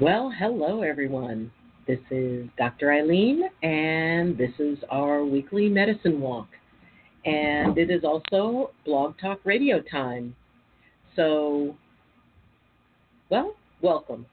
Well, 0.00 0.32
hello 0.34 0.80
everyone. 0.80 1.52
This 1.86 1.98
is 2.10 2.48
Dr. 2.56 2.86
Ayleen, 2.86 3.42
and 3.62 4.34
this 4.38 4.52
is 4.58 4.78
our 4.88 5.26
weekly 5.26 5.68
medicine 5.68 6.22
walk. 6.22 6.48
And 7.26 7.76
it 7.76 7.90
is 7.90 8.02
also 8.02 8.70
Blog 8.86 9.18
Talk 9.20 9.40
Radio 9.44 9.82
time. 9.82 10.34
So, 11.16 11.76
well, 13.28 13.54
welcome. 13.82 14.24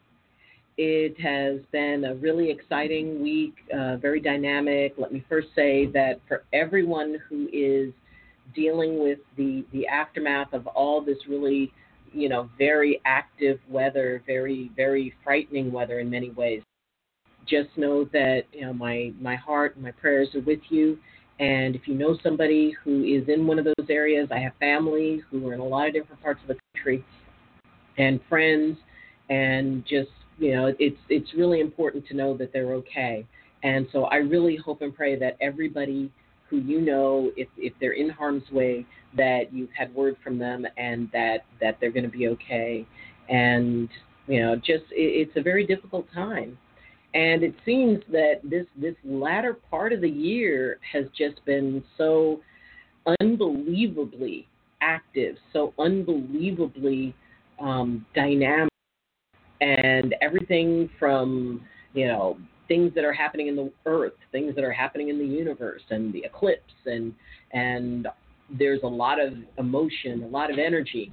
It 0.78 1.20
has 1.20 1.60
been 1.74 2.06
a 2.06 2.16
really 2.16 2.50
exciting 2.50 3.22
week, 3.22 3.56
uh, 3.78 3.98
very 3.98 4.22
dynamic. 4.22 4.94
Let 4.98 5.12
me 5.12 5.26
first 5.28 5.50
say 5.54 5.88
that 5.88 6.22
for 6.30 6.46
everyone 6.54 7.18
who 7.28 7.50
is 7.52 7.92
dealing 8.56 9.04
with 9.04 9.20
the, 9.36 9.66
the 9.74 9.86
aftermath 9.86 10.54
of 10.54 10.66
all 10.68 11.02
this 11.02 11.18
really 11.28 11.74
you 12.14 12.30
know, 12.30 12.50
very 12.58 13.02
active 13.06 13.60
weather, 13.70 14.24
very, 14.26 14.72
very 14.76 15.14
frightening 15.24 15.72
weather 15.72 16.00
in 16.00 16.10
many 16.10 16.32
ways. 16.32 16.62
Just 17.48 17.70
know 17.78 18.06
that, 18.14 18.44
you 18.52 18.62
know, 18.62 18.74
my, 18.74 19.14
my 19.20 19.36
heart 19.36 19.76
and 19.76 19.84
my 19.84 19.92
prayers 19.92 20.30
are 20.36 20.42
with 20.42 20.60
you. 20.70 20.98
And 21.40 21.76
if 21.76 21.88
you 21.88 21.94
know 21.94 22.18
somebody 22.24 22.76
who 22.84 23.04
is 23.04 23.28
in 23.30 23.46
one 23.46 23.60
of 23.60 23.66
those 23.66 23.88
areas, 23.90 24.28
I 24.32 24.40
have 24.40 24.54
family 24.60 25.22
who 25.30 25.48
are 25.48 25.54
in 25.54 25.60
a 25.60 25.66
lot 25.66 25.88
of 25.88 25.94
different 25.94 26.22
parts 26.22 26.42
of 26.42 26.48
the 26.48 26.58
country 26.74 27.06
and 27.98 28.20
friends 28.28 28.78
and 29.30 29.84
just, 29.86 30.10
you 30.40 30.56
know, 30.56 30.74
it's 30.80 30.98
it's 31.10 31.34
really 31.36 31.60
important 31.60 32.08
to 32.08 32.16
know 32.16 32.36
that 32.38 32.52
they're 32.54 32.74
okay. 32.74 33.26
And 33.64 33.88
so 33.92 34.06
I 34.06 34.18
really 34.18 34.56
hope 34.56 34.82
and 34.82 34.96
pray 34.96 35.18
that 35.18 35.38
everybody 35.42 36.12
who 36.50 36.58
you 36.58 36.82
know, 36.82 37.32
if, 37.36 37.48
if 37.58 37.74
they're 37.80 37.94
in 37.94 38.10
harm's 38.10 38.50
way, 38.52 38.86
that 39.16 39.52
you've 39.52 39.72
had 39.78 39.94
word 39.94 40.16
from 40.24 40.38
them 40.38 40.66
and 40.78 41.10
that, 41.12 41.46
that 41.62 41.78
they're 41.80 41.92
going 41.92 42.10
to 42.10 42.18
be 42.18 42.28
okay. 42.28 42.86
And, 43.30 43.90
you 44.28 44.42
know, 44.42 44.56
just 44.56 44.86
it, 44.92 45.28
it's 45.28 45.38
a 45.38 45.42
very 45.42 45.66
difficult 45.66 46.08
time. 46.14 46.58
And 47.14 47.44
it 47.44 47.56
seems 47.66 48.00
that 48.12 48.42
this, 48.44 48.66
this 48.80 48.96
latter 49.04 49.56
part 49.72 49.94
of 49.94 50.02
the 50.02 50.10
year 50.10 50.78
has 50.92 51.06
just 51.18 51.44
been 51.46 51.84
so 51.98 52.42
unbelievably 53.22 54.48
active, 54.82 55.38
so 55.54 55.74
unbelievably 55.80 57.16
um, 57.60 58.06
dynamic, 58.14 58.70
and 59.62 60.14
everything 60.22 60.90
from, 61.00 61.62
you 61.94 62.08
know, 62.08 62.38
things 62.68 62.94
that 62.96 63.04
are 63.04 63.14
happening 63.14 63.48
in 63.48 63.56
the 63.56 63.72
earth, 63.86 64.14
things 64.32 64.56
that 64.56 64.64
are 64.64 64.72
happening 64.72 65.10
in 65.10 65.18
the 65.18 65.26
universe, 65.26 65.82
and 65.90 66.14
the 66.14 66.24
eclipse, 66.24 66.74
and 66.86 67.14
and 67.54 68.08
there's 68.58 68.82
a 68.84 68.88
lot 68.88 69.20
of 69.20 69.34
emotion, 69.58 70.24
a 70.24 70.28
lot 70.28 70.52
of 70.52 70.58
energy, 70.58 71.12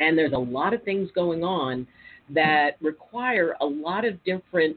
and 0.00 0.16
there's 0.16 0.32
a 0.32 0.38
lot 0.38 0.72
of 0.72 0.82
things 0.82 1.08
going 1.14 1.42
on 1.44 1.86
that 2.30 2.76
require 2.80 3.56
a 3.60 3.66
lot 3.66 4.04
of 4.04 4.22
different 4.24 4.76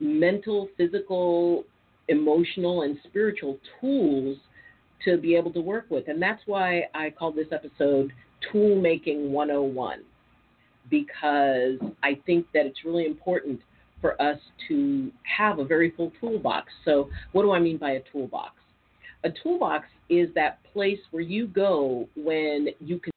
mental, 0.00 0.68
physical, 0.76 1.64
emotional, 2.08 2.82
and 2.82 2.98
spiritual 3.04 3.58
tools 3.80 4.36
to 5.04 5.16
be 5.16 5.34
able 5.34 5.52
to 5.52 5.60
work 5.60 5.86
with. 5.90 6.08
And 6.08 6.20
that's 6.20 6.42
why 6.46 6.84
I 6.94 7.10
call 7.10 7.32
this 7.32 7.48
episode 7.52 8.12
Tool 8.50 8.80
Making 8.80 9.32
101, 9.32 10.00
because 10.90 11.78
I 12.02 12.18
think 12.26 12.46
that 12.54 12.66
it's 12.66 12.84
really 12.84 13.06
important 13.06 13.60
for 14.00 14.20
us 14.20 14.38
to 14.68 15.10
have 15.22 15.58
a 15.58 15.64
very 15.64 15.90
full 15.90 16.12
toolbox. 16.20 16.68
So, 16.84 17.08
what 17.32 17.42
do 17.42 17.52
I 17.52 17.58
mean 17.58 17.76
by 17.76 17.92
a 17.92 18.00
toolbox? 18.12 18.52
A 19.24 19.30
toolbox 19.42 19.86
is 20.08 20.28
that 20.34 20.58
place 20.72 20.98
where 21.10 21.22
you 21.22 21.46
go 21.46 22.08
when 22.16 22.68
you 22.80 22.98
can 22.98 23.12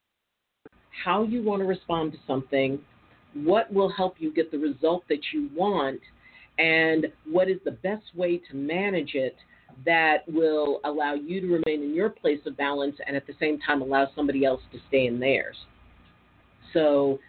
how 1.03 1.23
you 1.23 1.43
want 1.43 1.61
to 1.61 1.65
respond 1.65 2.11
to 2.13 2.17
something, 2.25 2.79
what 3.33 3.71
will 3.73 3.89
help 3.89 4.15
you 4.19 4.33
get 4.33 4.51
the 4.51 4.57
result 4.57 5.03
that 5.09 5.19
you 5.33 5.49
want, 5.55 5.99
and 6.59 7.07
what 7.29 7.49
is 7.49 7.57
the 7.65 7.71
best 7.71 8.03
way 8.15 8.37
to 8.49 8.55
manage 8.55 9.11
it 9.15 9.35
that 9.85 10.17
will 10.27 10.79
allow 10.85 11.13
you 11.13 11.41
to 11.41 11.47
remain 11.47 11.83
in 11.83 11.95
your 11.95 12.09
place 12.09 12.39
of 12.45 12.55
balance 12.55 12.95
and 13.07 13.17
at 13.17 13.25
the 13.25 13.33
same 13.39 13.59
time 13.59 13.81
allow 13.81 14.07
somebody 14.15 14.45
else 14.45 14.61
to 14.71 14.79
stay 14.87 15.07
in 15.07 15.19
theirs. 15.19 15.55
So, 16.73 17.19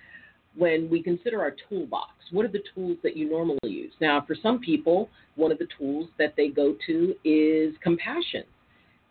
when 0.56 0.88
we 0.88 1.02
consider 1.02 1.40
our 1.40 1.54
toolbox, 1.68 2.10
what 2.30 2.44
are 2.44 2.52
the 2.52 2.62
tools 2.74 2.96
that 3.02 3.16
you 3.16 3.28
normally 3.28 3.58
use? 3.64 3.92
Now, 4.00 4.24
for 4.26 4.36
some 4.40 4.60
people, 4.60 5.08
one 5.36 5.50
of 5.50 5.58
the 5.58 5.68
tools 5.78 6.08
that 6.18 6.34
they 6.36 6.48
go 6.48 6.76
to 6.86 7.14
is 7.24 7.74
compassion. 7.82 8.44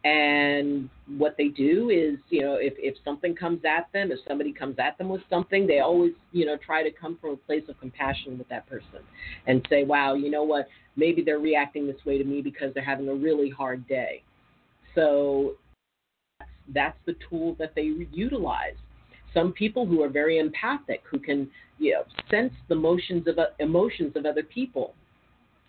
And 0.06 0.90
what 1.18 1.36
they 1.38 1.48
do 1.48 1.90
is, 1.90 2.20
you 2.30 2.42
know, 2.42 2.56
if, 2.56 2.74
if 2.78 2.96
something 3.06 3.36
comes 3.36 3.62
at 3.64 3.88
them, 3.94 4.12
if 4.12 4.20
somebody 4.28 4.52
comes 4.52 4.76
at 4.78 4.98
them 4.98 5.08
with 5.08 5.22
something, 5.30 5.66
they 5.66 5.80
always, 5.80 6.12
you 6.34 6.46
know, 6.46 6.58
try 6.58 6.84
to 6.84 6.92
come 6.92 7.18
from 7.22 7.32
a 7.32 7.38
place 7.38 7.64
of 7.70 7.80
compassion 7.80 8.38
with 8.38 8.50
that 8.50 8.68
person 8.68 9.00
and 9.48 9.66
say, 9.70 9.86
wow, 9.86 10.14
you 10.14 10.30
know 10.30 10.44
what, 10.44 10.68
maybe 10.98 11.22
they're 11.22 11.40
reacting 11.40 11.88
this 11.88 11.96
way 12.06 12.18
to 12.18 12.26
me 12.26 12.42
because 12.42 12.74
they're 12.74 12.84
having 12.84 13.08
a 13.08 13.14
really 13.14 13.50
hard 13.50 13.88
day. 13.88 14.24
So 14.94 15.56
that's 16.74 16.98
the 17.06 17.16
tool 17.30 17.56
that 17.60 17.74
they 17.74 17.94
utilize 18.12 18.76
some 19.34 19.52
people 19.52 19.86
who 19.86 20.02
are 20.04 20.10
very 20.10 20.40
empathic, 20.40 21.02
who 21.10 21.20
can 21.20 21.50
you 21.80 21.94
know, 21.94 22.04
sense 22.30 22.54
the 22.70 22.76
emotions 22.76 23.28
of 23.28 23.38
emotions 23.60 24.16
of 24.16 24.26
other 24.26 24.44
people, 24.44 24.94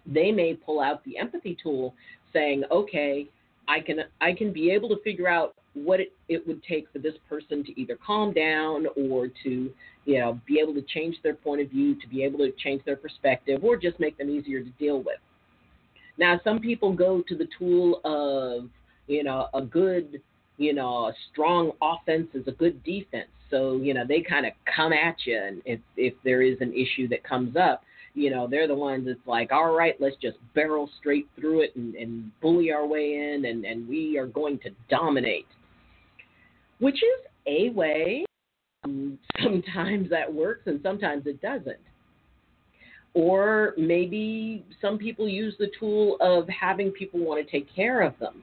they 0.07 0.31
may 0.31 0.55
pull 0.55 0.81
out 0.81 1.03
the 1.05 1.19
empathy 1.19 1.57
tool, 1.63 1.95
saying, 2.33 2.65
"Okay, 2.71 3.27
I 3.69 3.81
can 3.81 4.01
I 4.21 4.33
can 4.33 4.53
be 4.53 4.71
able 4.71 4.89
to 4.91 5.01
figure 5.03 5.29
out 5.29 5.55
what 5.73 5.99
it, 5.99 6.13
it 6.29 6.47
would 6.47 6.63
take 6.63 6.89
for 6.93 6.99
this 6.99 7.15
person 7.29 7.65
to 7.65 7.81
either 7.81 7.97
calm 7.97 8.33
down 8.33 8.87
or 8.97 9.29
to 9.43 9.73
you 10.05 10.19
know 10.19 10.41
be 10.47 10.61
able 10.61 10.75
to 10.75 10.83
change 10.83 11.17
their 11.23 11.35
point 11.35 11.63
of 11.63 11.71
view, 11.71 11.99
to 12.01 12.09
be 12.09 12.23
able 12.23 12.39
to 12.39 12.53
change 12.53 12.85
their 12.85 12.97
perspective, 12.97 13.65
or 13.65 13.77
just 13.77 13.99
make 13.99 14.19
them 14.19 14.31
easier 14.31 14.61
to 14.61 14.71
deal 14.79 14.99
with." 14.99 15.19
Now, 16.17 16.41
some 16.45 16.61
people 16.61 16.93
go 16.93 17.23
to 17.23 17.35
the 17.35 17.49
tool 17.59 18.01
of 18.05 18.69
you 19.07 19.25
know 19.25 19.49
a 19.55 19.63
good 19.63 20.21
you 20.59 20.75
know 20.75 21.07
a 21.07 21.15
strong 21.33 21.73
offense 21.81 22.29
is 22.35 22.47
a 22.47 22.53
good 22.53 22.83
defense 22.85 23.31
so, 23.55 23.77
you 23.77 23.95
know, 23.95 24.05
they 24.07 24.21
kind 24.21 24.47
of 24.47 24.53
come 24.75 24.93
at 24.93 25.15
you. 25.25 25.41
And 25.41 25.63
if, 25.65 25.79
if 25.97 26.15
there 26.25 26.43
is 26.43 26.57
an 26.61 26.73
issue 26.73 27.07
that 27.09 27.23
comes 27.23 27.57
up, 27.57 27.85
you 28.15 28.29
know, 28.31 28.49
they're 28.49 28.67
the 28.67 28.75
ones 28.75 29.07
that's 29.07 29.27
like, 29.27 29.53
all 29.53 29.73
right, 29.73 29.95
let's 30.01 30.17
just 30.21 30.39
barrel 30.55 30.91
straight 30.99 31.29
through 31.39 31.63
it 31.63 31.77
and, 31.77 31.95
and 31.95 32.31
bully 32.41 32.73
our 32.73 32.85
way 32.87 33.33
in, 33.35 33.45
and, 33.45 33.65
and 33.65 33.89
we 33.89 34.19
are 34.19 34.27
going 34.27 34.59
to 34.61 34.71
dominate. 34.91 35.47
Which 36.81 36.97
is 36.97 37.27
a 37.47 37.71
way. 37.71 38.25
Um, 38.85 39.19
sometimes 39.43 40.11
that 40.11 40.33
works 40.33 40.63
and 40.67 40.81
sometimes 40.83 41.27
it 41.27 41.41
doesn't. 41.41 41.79
Or 43.15 43.75
maybe 43.79 44.65
some 44.81 44.99
people 44.99 45.29
use 45.29 45.55
the 45.61 45.71
tool 45.79 46.17
of 46.21 46.49
having 46.49 46.91
people 46.91 47.21
want 47.21 47.45
to 47.45 47.51
take 47.51 47.73
care 47.73 48.03
of 48.03 48.19
them. 48.19 48.43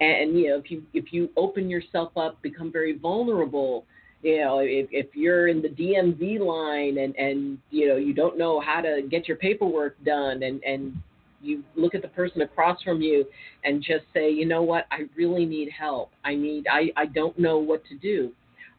And 0.00 0.38
you 0.38 0.48
know, 0.48 0.58
if 0.58 0.70
you 0.70 0.82
if 0.92 1.12
you 1.12 1.30
open 1.36 1.68
yourself 1.68 2.12
up, 2.16 2.40
become 2.42 2.70
very 2.70 2.96
vulnerable, 2.98 3.84
you 4.22 4.38
know, 4.38 4.58
if, 4.58 4.88
if 4.90 5.14
you're 5.14 5.48
in 5.48 5.62
the 5.62 5.68
DMV 5.68 6.40
line 6.40 6.98
and, 6.98 7.14
and, 7.16 7.58
you 7.70 7.88
know, 7.88 7.96
you 7.96 8.12
don't 8.12 8.36
know 8.36 8.60
how 8.60 8.80
to 8.80 9.02
get 9.10 9.26
your 9.26 9.36
paperwork 9.36 10.02
done 10.04 10.42
and, 10.42 10.62
and 10.62 10.94
you 11.40 11.64
look 11.74 11.94
at 11.94 12.02
the 12.02 12.08
person 12.08 12.42
across 12.42 12.82
from 12.82 13.00
you 13.00 13.24
and 13.64 13.82
just 13.82 14.04
say, 14.12 14.30
you 14.30 14.46
know 14.46 14.62
what, 14.62 14.86
I 14.90 15.04
really 15.16 15.46
need 15.46 15.70
help. 15.70 16.10
I 16.24 16.34
need, 16.34 16.66
I, 16.70 16.90
I 16.96 17.06
don't 17.06 17.38
know 17.38 17.58
what 17.58 17.82
to 17.86 17.96
do. 17.96 18.32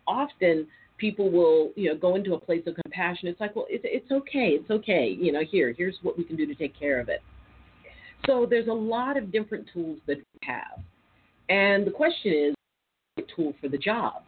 Often 0.08 0.68
people 1.00 1.32
will, 1.32 1.72
you 1.76 1.90
know, 1.90 1.98
go 1.98 2.16
into 2.16 2.36
a 2.36 2.40
place 2.40 2.62
of 2.68 2.76
compassion. 2.76 3.28
It's 3.28 3.40
like, 3.40 3.56
well, 3.56 3.66
it's, 3.68 3.84
it's 3.88 4.12
okay. 4.12 4.60
It's 4.60 4.70
okay. 4.70 5.18
You 5.20 5.32
know, 5.32 5.42
here, 5.50 5.74
here's 5.76 5.98
what 6.04 6.20
we 6.20 6.24
can 6.24 6.36
do 6.36 6.46
to 6.46 6.54
take 6.54 6.78
care 6.78 7.00
of 7.00 7.10
it. 7.10 7.22
So 8.28 8.46
there's 8.48 8.68
a 8.68 8.74
lot 8.74 9.18
of 9.18 9.32
different 9.32 9.68
tools 9.74 9.98
that 10.06 10.18
we 10.18 10.48
have. 10.48 10.84
And 11.50 11.88
the 11.88 11.92
question 11.92 12.32
is, 12.32 12.56
tool 13.36 13.54
for 13.62 13.68
the 13.68 13.78
job 13.78 14.24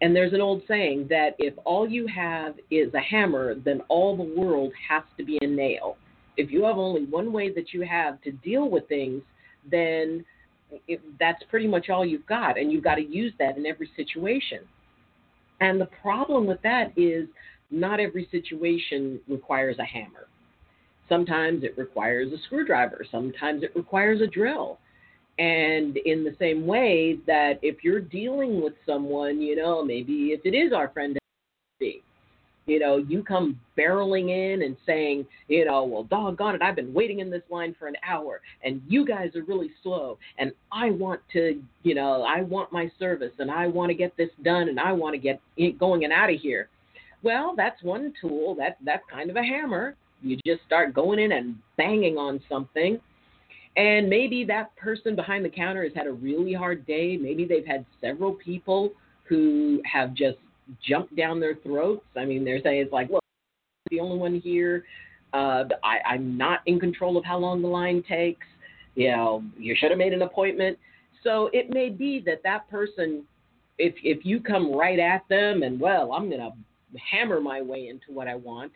and 0.00 0.14
there's 0.14 0.32
an 0.32 0.40
old 0.40 0.62
saying 0.66 1.06
that 1.08 1.30
if 1.38 1.54
all 1.64 1.88
you 1.88 2.06
have 2.06 2.54
is 2.70 2.92
a 2.94 3.00
hammer, 3.00 3.54
then 3.54 3.80
all 3.88 4.16
the 4.16 4.40
world 4.40 4.72
has 4.88 5.02
to 5.16 5.24
be 5.24 5.38
a 5.40 5.46
nail. 5.46 5.96
If 6.36 6.50
you 6.50 6.64
have 6.64 6.76
only 6.76 7.04
one 7.04 7.32
way 7.32 7.52
that 7.54 7.72
you 7.72 7.82
have 7.82 8.20
to 8.22 8.32
deal 8.32 8.68
with 8.68 8.88
things, 8.88 9.22
then 9.70 10.24
that's 11.20 11.42
pretty 11.48 11.68
much 11.68 11.88
all 11.88 12.04
you've 12.04 12.26
got, 12.26 12.58
and 12.58 12.72
you've 12.72 12.82
got 12.84 12.96
to 12.96 13.04
use 13.04 13.32
that 13.38 13.56
in 13.56 13.66
every 13.66 13.88
situation. 13.96 14.60
And 15.60 15.80
the 15.80 15.88
problem 16.02 16.46
with 16.46 16.60
that 16.62 16.92
is 16.96 17.28
not 17.70 18.00
every 18.00 18.28
situation 18.30 19.20
requires 19.28 19.78
a 19.78 19.84
hammer. 19.84 20.26
Sometimes 21.08 21.62
it 21.62 21.78
requires 21.78 22.32
a 22.32 22.38
screwdriver, 22.46 23.04
sometimes 23.10 23.62
it 23.62 23.72
requires 23.76 24.20
a 24.20 24.26
drill. 24.26 24.78
And 25.38 25.96
in 25.96 26.22
the 26.22 26.36
same 26.38 26.66
way 26.66 27.18
that 27.26 27.58
if 27.62 27.82
you're 27.82 28.00
dealing 28.00 28.62
with 28.62 28.74
someone, 28.86 29.40
you 29.40 29.56
know, 29.56 29.84
maybe 29.84 30.28
if 30.28 30.40
it 30.44 30.56
is 30.56 30.72
our 30.72 30.88
friend, 30.90 31.18
you 32.66 32.78
know, 32.78 32.96
you 32.96 33.22
come 33.22 33.60
barreling 33.76 34.30
in 34.30 34.62
and 34.62 34.76
saying, 34.86 35.26
you 35.48 35.64
know, 35.64 35.84
well, 35.84 36.04
doggone 36.04 36.54
it, 36.54 36.62
I've 36.62 36.76
been 36.76 36.94
waiting 36.94 37.20
in 37.20 37.30
this 37.30 37.42
line 37.50 37.74
for 37.78 37.88
an 37.88 37.96
hour 38.06 38.40
and 38.62 38.80
you 38.88 39.04
guys 39.04 39.34
are 39.36 39.42
really 39.42 39.70
slow 39.82 40.18
and 40.38 40.52
I 40.72 40.90
want 40.90 41.20
to, 41.34 41.60
you 41.82 41.94
know, 41.94 42.22
I 42.22 42.42
want 42.42 42.72
my 42.72 42.90
service 42.98 43.32
and 43.38 43.50
I 43.50 43.66
want 43.66 43.90
to 43.90 43.94
get 43.94 44.16
this 44.16 44.30
done 44.42 44.68
and 44.68 44.80
I 44.80 44.92
want 44.92 45.14
to 45.14 45.18
get 45.18 45.40
going 45.78 46.04
and 46.04 46.12
out 46.12 46.32
of 46.32 46.40
here. 46.40 46.68
Well, 47.22 47.54
that's 47.56 47.82
one 47.82 48.12
tool. 48.20 48.54
That 48.54 48.76
that's 48.84 49.02
kind 49.10 49.30
of 49.30 49.36
a 49.36 49.42
hammer. 49.42 49.96
You 50.22 50.38
just 50.46 50.62
start 50.66 50.94
going 50.94 51.18
in 51.18 51.32
and 51.32 51.56
banging 51.76 52.16
on 52.16 52.40
something. 52.48 53.00
And 53.76 54.08
maybe 54.08 54.44
that 54.44 54.74
person 54.76 55.16
behind 55.16 55.44
the 55.44 55.50
counter 55.50 55.82
has 55.82 55.92
had 55.94 56.06
a 56.06 56.12
really 56.12 56.52
hard 56.52 56.86
day. 56.86 57.16
Maybe 57.16 57.44
they've 57.44 57.66
had 57.66 57.84
several 58.00 58.34
people 58.34 58.92
who 59.28 59.80
have 59.90 60.14
just 60.14 60.38
jumped 60.86 61.16
down 61.16 61.40
their 61.40 61.56
throats. 61.56 62.04
I 62.16 62.24
mean, 62.24 62.44
they're 62.44 62.60
saying 62.62 62.82
it's 62.82 62.92
like, 62.92 63.10
look, 63.10 63.22
I'm 63.24 63.96
the 63.96 64.00
only 64.00 64.18
one 64.18 64.40
here. 64.40 64.84
Uh, 65.32 65.64
I, 65.82 65.98
I'm 66.06 66.38
not 66.38 66.60
in 66.66 66.78
control 66.78 67.16
of 67.16 67.24
how 67.24 67.38
long 67.38 67.62
the 67.62 67.68
line 67.68 68.04
takes. 68.08 68.46
You 68.94 69.10
know, 69.10 69.42
you 69.58 69.74
should 69.76 69.90
have 69.90 69.98
made 69.98 70.12
an 70.12 70.22
appointment. 70.22 70.78
So 71.24 71.50
it 71.52 71.70
may 71.70 71.88
be 71.88 72.22
that 72.26 72.42
that 72.44 72.70
person, 72.70 73.24
if 73.78 73.94
if 74.04 74.24
you 74.24 74.40
come 74.40 74.72
right 74.72 75.00
at 75.00 75.22
them 75.28 75.64
and 75.64 75.80
well, 75.80 76.12
I'm 76.12 76.30
gonna 76.30 76.50
hammer 77.10 77.40
my 77.40 77.60
way 77.60 77.88
into 77.88 78.12
what 78.12 78.28
I 78.28 78.36
want. 78.36 78.70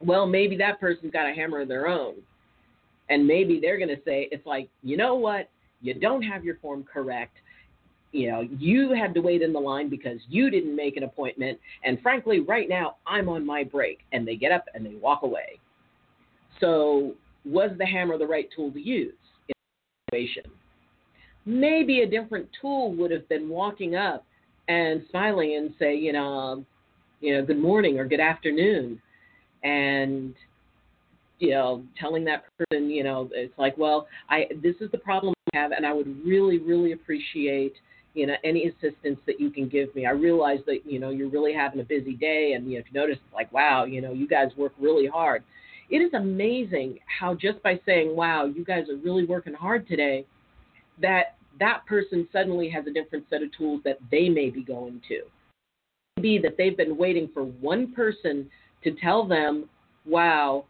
Well, 0.00 0.26
maybe 0.26 0.56
that 0.56 0.80
person's 0.80 1.12
got 1.12 1.28
a 1.28 1.34
hammer 1.34 1.60
of 1.60 1.68
their 1.68 1.88
own, 1.88 2.14
and 3.08 3.26
maybe 3.26 3.58
they're 3.60 3.78
gonna 3.78 3.96
say 4.04 4.28
it's 4.30 4.46
like, 4.46 4.68
you 4.82 4.96
know 4.96 5.14
what, 5.14 5.50
you 5.80 5.94
don't 5.94 6.22
have 6.22 6.44
your 6.44 6.56
form 6.56 6.84
correct. 6.84 7.36
You 8.12 8.30
know, 8.30 8.48
you 8.58 8.92
had 8.94 9.12
to 9.14 9.20
wait 9.20 9.42
in 9.42 9.52
the 9.52 9.60
line 9.60 9.90
because 9.90 10.18
you 10.28 10.50
didn't 10.50 10.74
make 10.74 10.96
an 10.96 11.02
appointment, 11.02 11.58
and 11.84 12.00
frankly, 12.00 12.40
right 12.40 12.68
now 12.68 12.96
I'm 13.06 13.28
on 13.28 13.44
my 13.44 13.64
break. 13.64 14.00
And 14.12 14.26
they 14.26 14.36
get 14.36 14.50
up 14.50 14.64
and 14.74 14.84
they 14.84 14.94
walk 14.94 15.22
away. 15.22 15.60
So, 16.58 17.14
was 17.44 17.70
the 17.78 17.84
hammer 17.86 18.16
the 18.16 18.26
right 18.26 18.48
tool 18.54 18.72
to 18.72 18.80
use 18.80 19.12
in 19.48 19.54
the 19.54 20.16
situation? 20.16 20.50
maybe 21.48 22.02
a 22.02 22.06
different 22.06 22.46
tool 22.60 22.94
would 22.94 23.10
have 23.10 23.26
been 23.28 23.48
walking 23.48 23.96
up 23.96 24.24
and 24.68 25.02
smiling 25.10 25.56
and 25.56 25.74
say, 25.78 25.96
you 25.96 26.12
know, 26.12 26.62
you 27.20 27.34
know, 27.34 27.44
good 27.44 27.58
morning 27.58 27.98
or 27.98 28.06
good 28.06 28.20
afternoon, 28.20 29.00
and 29.64 30.34
you 31.38 31.50
know, 31.50 31.82
telling 31.98 32.24
that 32.24 32.44
person, 32.56 32.90
you 32.90 33.04
know, 33.04 33.28
it's 33.32 33.56
like, 33.58 33.76
well, 33.78 34.08
I 34.28 34.46
this 34.62 34.76
is 34.80 34.90
the 34.90 34.98
problem 34.98 35.34
I 35.52 35.58
have, 35.58 35.72
and 35.72 35.86
I 35.86 35.92
would 35.92 36.24
really, 36.24 36.58
really 36.58 36.92
appreciate, 36.92 37.74
you 38.14 38.26
know, 38.26 38.34
any 38.44 38.66
assistance 38.66 39.18
that 39.26 39.40
you 39.40 39.50
can 39.50 39.68
give 39.68 39.94
me. 39.94 40.06
I 40.06 40.10
realize 40.10 40.60
that 40.66 40.80
you 40.84 40.98
know 40.98 41.10
you're 41.10 41.30
really 41.30 41.52
having 41.52 41.80
a 41.80 41.84
busy 41.84 42.14
day, 42.14 42.52
and 42.54 42.66
you 42.66 42.74
know, 42.74 42.80
if 42.80 42.86
you 42.92 43.00
notice, 43.00 43.18
like, 43.32 43.52
wow, 43.52 43.84
you 43.84 44.00
know, 44.00 44.12
you 44.12 44.26
guys 44.26 44.48
work 44.56 44.72
really 44.80 45.06
hard. 45.06 45.42
It 45.90 45.98
is 45.98 46.12
amazing 46.12 46.98
how 47.06 47.34
just 47.34 47.62
by 47.62 47.80
saying, 47.86 48.14
wow, 48.14 48.44
you 48.44 48.64
guys 48.64 48.90
are 48.90 48.96
really 48.96 49.24
working 49.24 49.54
hard 49.54 49.88
today, 49.88 50.26
that 51.00 51.36
that 51.58 51.86
person 51.86 52.28
suddenly 52.32 52.68
has 52.68 52.86
a 52.86 52.92
different 52.92 53.24
set 53.30 53.42
of 53.42 53.56
tools 53.56 53.80
that 53.84 53.98
they 54.10 54.28
may 54.28 54.50
be 54.50 54.62
going 54.62 55.00
to. 55.08 55.22
Be 56.20 56.38
that 56.38 56.56
they've 56.58 56.76
been 56.76 56.96
waiting 56.96 57.30
for 57.32 57.44
one 57.44 57.92
person 57.92 58.50
to 58.84 58.90
tell 58.92 59.26
them, 59.26 59.68
"Wow, 60.04 60.66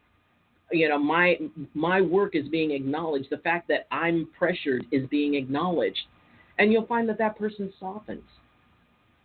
you 0.73 0.88
know, 0.88 0.99
my 0.99 1.38
my 1.75 2.00
work 2.00 2.35
is 2.35 2.49
being 2.49 2.70
acknowledged. 2.73 3.29
The 3.31 3.38
fact 3.38 3.69
that 3.69 3.87
I'm 3.91 4.29
pressured 4.38 4.87
is 4.91 5.06
being 5.09 5.35
acknowledged." 5.35 6.06
And 6.59 6.73
you'll 6.73 6.87
find 6.87 7.09
that 7.09 7.19
that 7.19 7.38
person 7.38 7.73
softens. 7.79 8.25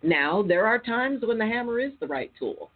Now, 0.02 0.42
there 0.42 0.66
are 0.66 0.78
times 0.78 1.22
when 1.24 1.38
the 1.38 1.46
hammer 1.46 1.80
is 1.80 1.92
the 1.98 2.06
right 2.06 2.30
tool 2.38 2.70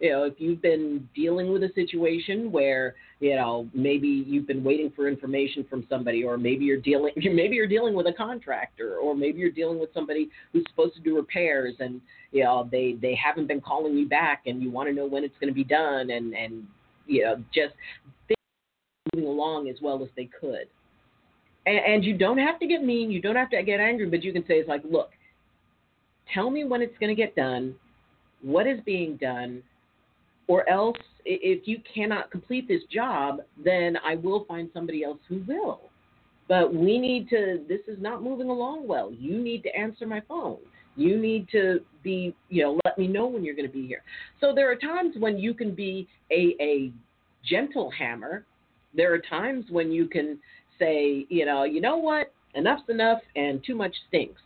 you 0.00 0.10
know, 0.10 0.24
if 0.24 0.34
you've 0.38 0.62
been 0.62 1.06
dealing 1.14 1.52
with 1.52 1.62
a 1.62 1.70
situation 1.74 2.50
where, 2.50 2.94
you 3.20 3.36
know, 3.36 3.68
maybe 3.74 4.08
you've 4.08 4.46
been 4.46 4.64
waiting 4.64 4.90
for 4.96 5.06
information 5.06 5.64
from 5.68 5.86
somebody, 5.90 6.24
or 6.24 6.38
maybe 6.38 6.64
you're 6.64 6.80
dealing, 6.80 7.12
maybe 7.16 7.54
you're 7.54 7.68
dealing 7.68 7.94
with 7.94 8.06
a 8.06 8.12
contractor, 8.12 8.96
or 8.96 9.14
maybe 9.14 9.38
you're 9.38 9.50
dealing 9.50 9.78
with 9.78 9.90
somebody 9.92 10.30
who's 10.52 10.64
supposed 10.70 10.94
to 10.94 11.00
do 11.00 11.16
repairs, 11.16 11.74
and 11.80 12.00
you 12.32 12.42
know, 12.42 12.66
they 12.72 12.96
they 13.00 13.14
haven't 13.14 13.46
been 13.46 13.60
calling 13.60 13.96
you 13.96 14.08
back, 14.08 14.44
and 14.46 14.62
you 14.62 14.70
want 14.70 14.88
to 14.88 14.94
know 14.94 15.06
when 15.06 15.22
it's 15.22 15.36
going 15.38 15.52
to 15.52 15.54
be 15.54 15.64
done, 15.64 16.10
and 16.10 16.34
and 16.34 16.66
you 17.10 17.24
know, 17.24 17.42
just 17.52 17.74
moving 19.14 19.28
along 19.28 19.68
as 19.68 19.76
well 19.82 20.02
as 20.02 20.08
they 20.16 20.28
could. 20.40 20.68
And, 21.66 21.78
and 21.78 22.04
you 22.04 22.16
don't 22.16 22.38
have 22.38 22.58
to 22.60 22.66
get 22.66 22.84
mean, 22.84 23.10
you 23.10 23.20
don't 23.20 23.36
have 23.36 23.50
to 23.50 23.62
get 23.62 23.80
angry, 23.80 24.08
but 24.08 24.22
you 24.22 24.32
can 24.32 24.42
say 24.46 24.54
it's 24.54 24.68
like, 24.68 24.82
look, 24.88 25.10
tell 26.32 26.50
me 26.50 26.64
when 26.64 26.80
it's 26.80 26.96
going 26.98 27.14
to 27.14 27.20
get 27.20 27.34
done, 27.34 27.74
what 28.42 28.66
is 28.66 28.78
being 28.86 29.16
done 29.16 29.62
or 30.46 30.68
else, 30.68 30.96
if 31.24 31.68
you 31.68 31.80
cannot 31.94 32.30
complete 32.30 32.66
this 32.66 32.82
job, 32.90 33.40
then 33.62 33.96
I 34.04 34.16
will 34.16 34.44
find 34.46 34.70
somebody 34.72 35.04
else 35.04 35.18
who 35.28 35.44
will. 35.46 35.80
But 36.48 36.74
we 36.74 36.98
need 36.98 37.28
to, 37.30 37.60
this 37.68 37.80
is 37.86 38.00
not 38.00 38.22
moving 38.22 38.48
along 38.48 38.88
well. 38.88 39.12
You 39.12 39.38
need 39.38 39.62
to 39.64 39.76
answer 39.76 40.06
my 40.06 40.20
phone. 40.26 40.58
You 40.96 41.18
need 41.18 41.48
to 41.52 41.80
be, 42.02 42.34
you 42.48 42.62
know, 42.62 42.80
let 42.84 42.98
me 42.98 43.06
know 43.06 43.26
when 43.26 43.44
you're 43.44 43.54
going 43.54 43.68
to 43.68 43.72
be 43.72 43.86
here. 43.86 44.02
So 44.40 44.54
there 44.54 44.70
are 44.70 44.76
times 44.76 45.14
when 45.18 45.38
you 45.38 45.54
can 45.54 45.74
be 45.74 46.08
a, 46.30 46.54
a 46.60 46.92
gentle 47.48 47.90
hammer. 47.90 48.44
There 48.94 49.12
are 49.14 49.18
times 49.18 49.66
when 49.70 49.92
you 49.92 50.08
can 50.08 50.38
say, 50.78 51.26
you 51.28 51.46
know, 51.46 51.64
you 51.64 51.80
know 51.80 51.96
what, 51.96 52.32
enough's 52.54 52.88
enough 52.88 53.20
and 53.36 53.62
too 53.64 53.76
much 53.76 53.94
stinks 54.08 54.40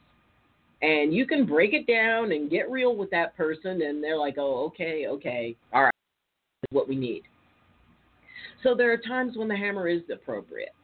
and 0.82 1.14
you 1.14 1.26
can 1.26 1.46
break 1.46 1.73
it 1.73 1.87
down 1.87 2.32
and 2.32 2.50
get 2.50 2.70
real 2.70 2.94
with 2.94 3.08
that 3.11 3.35
person 3.37 3.81
and 3.81 4.05
they're 4.05 4.19
like 4.19 4.35
oh 4.37 4.67
okay 4.67 5.06
okay 5.06 5.56
all 5.73 5.85
right 5.85 5.94
what 6.70 6.88
we 6.88 6.96
need. 6.96 7.23
So 8.62 8.75
there 8.75 8.93
are 8.93 8.96
times 8.99 9.37
when 9.37 9.49
the 9.49 9.56
hammer 9.56 9.88
is 9.88 10.02
appropriate. 10.12 10.75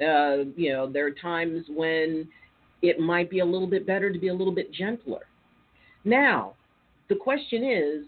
Uh, 0.00 0.50
you 0.56 0.72
know, 0.72 0.90
there 0.90 1.06
are 1.06 1.12
times 1.12 1.64
when 1.68 2.28
it 2.84 3.00
might 3.00 3.30
be 3.30 3.38
a 3.38 3.44
little 3.44 3.66
bit 3.66 3.86
better 3.86 4.12
to 4.12 4.18
be 4.18 4.28
a 4.28 4.34
little 4.34 4.54
bit 4.54 4.70
gentler. 4.72 5.26
Now, 6.04 6.52
the 7.08 7.14
question 7.14 7.64
is, 7.64 8.04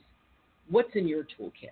what's 0.68 0.94
in 0.94 1.08
your 1.08 1.24
toolkit? 1.24 1.70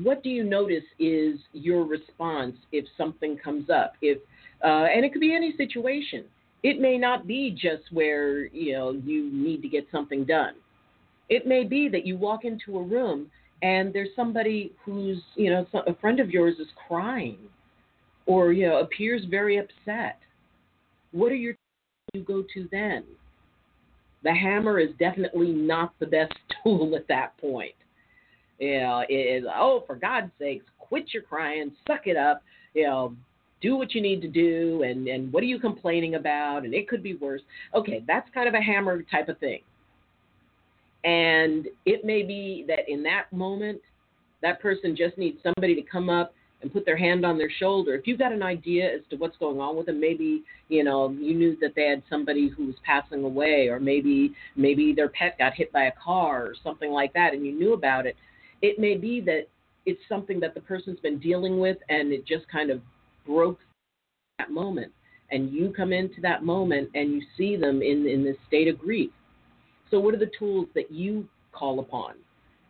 What 0.00 0.22
do 0.22 0.28
you 0.28 0.44
notice 0.44 0.84
is 1.00 1.40
your 1.52 1.84
response 1.84 2.54
if 2.70 2.84
something 2.96 3.36
comes 3.36 3.68
up? 3.70 3.94
If 4.00 4.18
uh, 4.62 4.86
and 4.94 5.04
it 5.04 5.12
could 5.12 5.20
be 5.20 5.34
any 5.34 5.56
situation. 5.56 6.24
It 6.62 6.78
may 6.78 6.98
not 6.98 7.26
be 7.26 7.50
just 7.50 7.90
where 7.90 8.46
you 8.46 8.72
know 8.72 8.92
you 8.92 9.32
need 9.32 9.62
to 9.62 9.68
get 9.68 9.88
something 9.90 10.24
done. 10.24 10.54
It 11.28 11.46
may 11.46 11.64
be 11.64 11.88
that 11.88 12.06
you 12.06 12.16
walk 12.16 12.44
into 12.44 12.78
a 12.78 12.82
room 12.82 13.30
and 13.62 13.92
there's 13.92 14.10
somebody 14.14 14.72
who's 14.84 15.18
you 15.34 15.50
know 15.50 15.66
a 15.86 15.94
friend 15.96 16.20
of 16.20 16.30
yours 16.30 16.56
is 16.60 16.68
crying 16.86 17.38
or 18.26 18.52
you 18.52 18.68
know 18.68 18.80
appears 18.80 19.22
very 19.28 19.58
upset 19.58 20.18
what 21.12 21.32
are 21.32 21.36
your 21.36 21.54
you 22.12 22.22
go 22.22 22.44
to 22.54 22.68
then. 22.70 23.04
The 24.22 24.34
hammer 24.34 24.78
is 24.78 24.90
definitely 24.98 25.52
not 25.52 25.94
the 25.98 26.06
best 26.06 26.34
tool 26.62 26.94
at 26.96 27.08
that 27.08 27.36
point. 27.38 27.74
You 28.58 28.80
know 28.80 29.02
it 29.08 29.14
is 29.14 29.44
oh 29.48 29.84
for 29.86 29.96
god's 29.96 30.30
sakes 30.38 30.66
quit 30.78 31.14
your 31.14 31.22
crying 31.22 31.72
suck 31.86 32.06
it 32.06 32.18
up 32.18 32.42
you 32.74 32.82
know 32.82 33.16
do 33.62 33.74
what 33.74 33.94
you 33.94 34.02
need 34.02 34.20
to 34.20 34.28
do 34.28 34.82
and 34.82 35.08
and 35.08 35.32
what 35.32 35.42
are 35.42 35.46
you 35.46 35.58
complaining 35.58 36.16
about 36.16 36.64
and 36.64 36.74
it 36.74 36.86
could 36.86 37.02
be 37.02 37.14
worse. 37.14 37.40
Okay 37.74 38.04
that's 38.06 38.28
kind 38.34 38.48
of 38.48 38.54
a 38.54 38.60
hammer 38.60 39.02
type 39.10 39.28
of 39.30 39.38
thing. 39.38 39.60
And 41.04 41.68
it 41.86 42.04
may 42.04 42.22
be 42.22 42.66
that 42.68 42.80
in 42.86 43.02
that 43.04 43.32
moment, 43.32 43.80
that 44.42 44.60
person 44.60 44.94
just 44.94 45.16
needs 45.16 45.38
somebody 45.42 45.74
to 45.74 45.82
come 45.82 46.10
up 46.10 46.34
and 46.62 46.72
put 46.72 46.84
their 46.84 46.96
hand 46.96 47.24
on 47.24 47.38
their 47.38 47.50
shoulder. 47.50 47.94
If 47.94 48.06
you've 48.06 48.18
got 48.18 48.32
an 48.32 48.42
idea 48.42 48.94
as 48.94 49.00
to 49.10 49.16
what's 49.16 49.36
going 49.38 49.60
on 49.60 49.76
with 49.76 49.86
them, 49.86 50.00
maybe 50.00 50.42
you 50.68 50.84
know 50.84 51.10
you 51.10 51.34
knew 51.34 51.56
that 51.60 51.74
they 51.74 51.86
had 51.86 52.02
somebody 52.08 52.48
who 52.48 52.66
was 52.66 52.76
passing 52.84 53.24
away, 53.24 53.68
or 53.68 53.80
maybe 53.80 54.34
maybe 54.56 54.92
their 54.92 55.08
pet 55.08 55.38
got 55.38 55.54
hit 55.54 55.72
by 55.72 55.84
a 55.84 55.92
car 55.92 56.44
or 56.44 56.54
something 56.62 56.90
like 56.90 57.12
that, 57.14 57.34
and 57.34 57.44
you 57.44 57.52
knew 57.52 57.72
about 57.72 58.06
it. 58.06 58.16
It 58.62 58.78
may 58.78 58.96
be 58.96 59.20
that 59.22 59.48
it's 59.86 60.00
something 60.08 60.40
that 60.40 60.54
the 60.54 60.60
person's 60.60 61.00
been 61.00 61.18
dealing 61.18 61.60
with, 61.60 61.78
and 61.88 62.12
it 62.12 62.26
just 62.26 62.48
kind 62.48 62.70
of 62.70 62.80
broke 63.26 63.58
that 64.38 64.50
moment. 64.50 64.92
And 65.32 65.50
you 65.50 65.72
come 65.74 65.92
into 65.92 66.20
that 66.22 66.42
moment 66.42 66.90
and 66.94 67.12
you 67.12 67.22
see 67.38 67.56
them 67.56 67.82
in 67.82 68.06
in 68.06 68.24
this 68.24 68.36
state 68.48 68.68
of 68.68 68.78
grief 68.78 69.10
so, 69.90 69.98
what 69.98 70.14
are 70.14 70.18
the 70.18 70.30
tools 70.38 70.68
that 70.74 70.90
you 70.90 71.28
call 71.52 71.80
upon? 71.80 72.14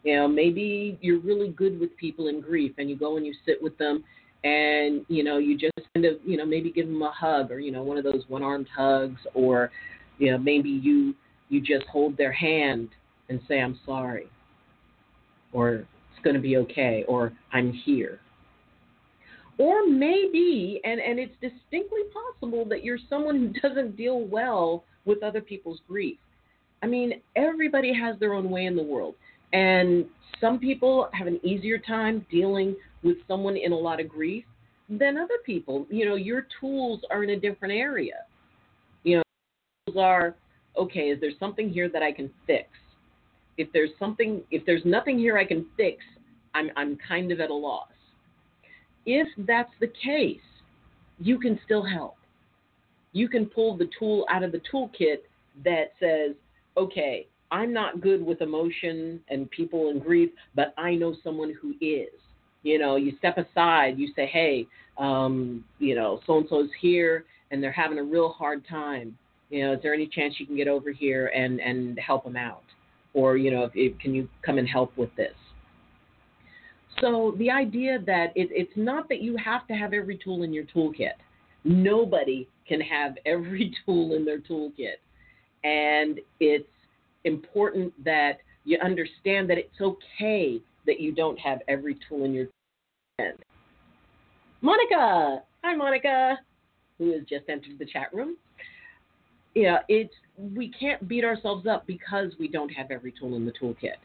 You 0.05 0.17
know, 0.17 0.29
maybe 0.29 0.99
you're 1.01 1.21
really 1.21 1.49
good 1.49 1.79
with 1.79 1.97
people 1.97 2.29
in 2.29 2.41
grief, 2.41 2.73
and 2.79 2.89
you 2.89 2.97
go 2.97 3.17
and 3.17 3.27
you 3.27 3.35
sit 3.45 3.63
with 3.63 3.77
them, 3.79 4.03
and 4.45 5.05
you 5.09 5.23
know, 5.23 5.39
you 5.39 5.59
just 5.59 5.75
kind 5.95 6.07
of, 6.07 6.15
you 6.25 6.37
know, 6.37 6.47
maybe 6.47 6.71
give 6.71 6.87
them 6.87 7.03
a 7.03 7.13
hug, 7.13 7.51
or 7.51 7.61
you 7.61 7.71
know, 7.71 7.83
one 7.83 7.99
of 7.99 8.05
those 8.05 8.23
one-armed 8.29 8.69
hugs, 8.75 9.21
or 9.35 9.71
you 10.19 10.31
know, 10.31 10.39
maybe 10.39 10.71
you 10.71 11.15
you 11.49 11.61
just 11.61 11.87
hold 11.87 12.17
their 12.17 12.33
hand 12.33 12.89
and 13.29 13.41
say, 13.47 13.61
"I'm 13.61 13.79
sorry," 13.85 14.29
or 15.53 15.75
"It's 15.75 16.25
going 16.25 16.37
to 16.37 16.43
be 16.43 16.57
okay," 16.59 17.05
or 17.07 17.33
"I'm 17.53 17.73
here." 17.73 18.21
Or 19.59 19.87
maybe, 19.87 20.81
and, 20.85 20.99
and 21.01 21.19
it's 21.19 21.35
distinctly 21.35 22.01
possible 22.15 22.65
that 22.71 22.83
you're 22.83 22.99
someone 23.11 23.37
who 23.39 23.69
doesn't 23.69 23.95
deal 23.95 24.21
well 24.21 24.85
with 25.05 25.23
other 25.23 25.43
people's 25.43 25.81
grief. 25.87 26.17
I 26.83 26.87
mean, 26.87 27.21
everybody 27.37 27.93
has 27.93 28.19
their 28.19 28.33
own 28.33 28.49
way 28.51 28.65
in 28.65 28.75
the 28.75 28.83
world. 28.83 29.17
And 29.53 30.07
some 30.41 30.59
people 30.59 31.09
have 31.13 31.27
an 31.27 31.41
easier 31.45 31.79
time 31.79 32.25
dealing 32.31 32.77
with 33.03 33.17
someone 33.27 33.57
in 33.57 33.73
a 33.73 33.77
lot 33.77 34.01
of 34.01 34.09
grief 34.09 34.45
than 34.89 35.17
other 35.17 35.39
people. 35.45 35.87
You 35.91 36.07
know, 36.07 36.17
your 36.17 36.47
tools 36.61 37.01
are 37.11 37.25
in 37.25 37.31
a 37.31 37.41
different 37.41 37.75
area. 37.75 38.25
You 39.03 39.19
know, 39.19 39.23
tools 39.87 39.97
are 39.99 40.35
okay, 40.77 41.09
is 41.09 41.21
there 41.21 41.33
something 41.39 41.69
here 41.69 41.89
that 41.89 42.03
I 42.03 42.13
can 42.13 42.31
fix? 42.47 42.69
if 43.61 43.71
there's 43.75 43.91
something, 43.99 44.43
if 44.51 44.65
there's 44.65 44.85
nothing 44.87 45.19
here 45.19 45.37
I 45.37 45.45
can 45.45 45.67
fix, 45.77 46.03
I'm, 46.55 46.71
I'm 46.77 46.99
kind 47.07 47.31
of 47.31 47.41
at 47.41 47.51
a 47.51 47.55
loss. 47.55 47.89
If 49.05 49.29
that's 49.47 49.71
the 49.81 49.93
case, 50.03 50.41
you 51.19 51.39
can 51.39 51.61
still 51.67 51.85
help. 51.85 52.17
You 53.13 53.29
can 53.29 53.47
pull 53.47 53.77
the 53.77 53.89
tool 53.99 54.25
out 54.31 54.43
of 54.43 54.53
the 54.53 54.63
toolkit 54.73 55.19
that 55.63 55.93
says, 56.01 56.35
okay, 56.79 57.27
I'm 57.51 57.73
not 57.73 58.01
good 58.01 58.25
with 58.25 58.43
emotion 58.43 59.21
and 59.29 59.51
people 59.51 59.91
and 59.91 60.03
grief, 60.03 60.31
but 60.55 60.73
I 60.79 60.95
know 60.95 61.15
someone 61.23 61.55
who 61.61 61.75
is. 61.81 62.09
You 62.63 62.79
know, 62.79 62.97
you 62.97 63.13
step 63.19 63.39
aside, 63.39 63.99
you 63.99 64.13
say, 64.15 64.27
hey, 64.27 64.67
um, 64.99 65.65
you 65.79 65.95
know, 65.95 66.21
so 66.27 66.39
and 66.39 66.47
so's 66.49 66.69
here 66.81 67.25
and 67.51 67.63
they're 67.63 67.73
having 67.73 67.99
a 67.99 68.05
real 68.05 68.31
hard 68.31 68.67
time. 68.69 69.17
You 69.49 69.65
know, 69.65 69.73
is 69.73 69.81
there 69.83 69.95
any 69.95 70.07
chance 70.07 70.35
you 70.39 70.47
can 70.47 70.57
get 70.57 70.69
over 70.69 70.93
here 70.93 71.29
and, 71.29 71.61
and 71.61 71.99
help 71.99 72.25
them 72.25 72.37
out? 72.37 72.63
Or, 73.15 73.37
you 73.37 73.51
know, 73.51 73.65
if, 73.65 73.73
if, 73.75 73.99
can 73.99 74.15
you 74.15 74.29
come 74.45 74.59
and 74.59 74.69
help 74.69 74.97
with 74.97 75.15
this? 75.17 75.35
So 77.01 77.35
the 77.39 77.51
idea 77.51 77.99
that 78.07 78.29
it, 78.37 78.49
it's 78.53 78.73
not 78.77 79.09
that 79.09 79.21
you 79.21 79.37
have 79.37 79.67
to 79.69 79.75
have 79.75 79.93
every 79.93 80.19
tool 80.23 80.43
in 80.43 80.53
your 80.53 80.65
toolkit. 80.65 81.15
Nobody 81.65 82.47
can 82.69 82.81
have 82.81 83.17
every 83.27 83.75
tool 83.85 84.15
in 84.15 84.25
their 84.25 84.39
toolkit. 84.39 84.99
And 85.65 86.21
it's 86.39 86.69
important 87.25 87.93
that 88.05 88.39
you 88.65 88.79
understand 88.83 89.49
that 89.51 89.59
it's 89.59 89.81
okay 89.81 90.61
that 90.87 91.01
you 91.01 91.13
don't 91.13 91.39
have 91.39 91.61
every 91.69 91.99
tool 92.09 92.25
in 92.25 92.33
your 92.33 92.47
hand. 93.19 93.39
Monica, 94.61 95.43
hi 95.63 95.75
Monica, 95.75 96.39
who 96.99 97.13
has 97.13 97.23
just 97.23 97.49
entered 97.49 97.79
the 97.79 97.87
chat 97.87 98.13
room. 98.13 98.37
Yeah, 99.55 99.79
it's 99.89 100.15
we 100.37 100.69
can't 100.69 101.07
beat 101.09 101.25
ourselves 101.25 101.67
up 101.67 101.87
because 101.87 102.33
we 102.39 102.49
don't 102.49 102.71
have 102.71 102.91
every 102.91 103.13
tool 103.13 103.37
in 103.37 103.45
the 103.45 103.53
toolkit. 103.53 103.97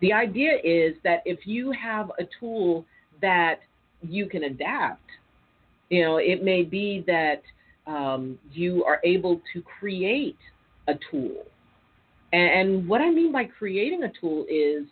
The 0.00 0.12
idea 0.12 0.58
is 0.62 0.94
that 1.04 1.22
if 1.24 1.40
you 1.44 1.72
have 1.72 2.10
a 2.18 2.24
tool 2.38 2.84
that 3.20 3.60
you 4.02 4.26
can 4.26 4.44
adapt, 4.44 5.02
you 5.90 6.04
know, 6.04 6.18
it 6.18 6.42
may 6.42 6.62
be 6.62 7.04
that 7.06 7.42
um, 7.86 8.38
you 8.52 8.84
are 8.84 9.00
able 9.04 9.40
to 9.52 9.62
create 9.62 10.38
a 10.86 10.94
tool 11.10 11.44
and, 12.32 12.88
what 12.88 13.00
I 13.00 13.10
mean 13.10 13.32
by 13.32 13.44
creating 13.44 14.04
a 14.04 14.12
tool 14.20 14.44
is, 14.48 14.84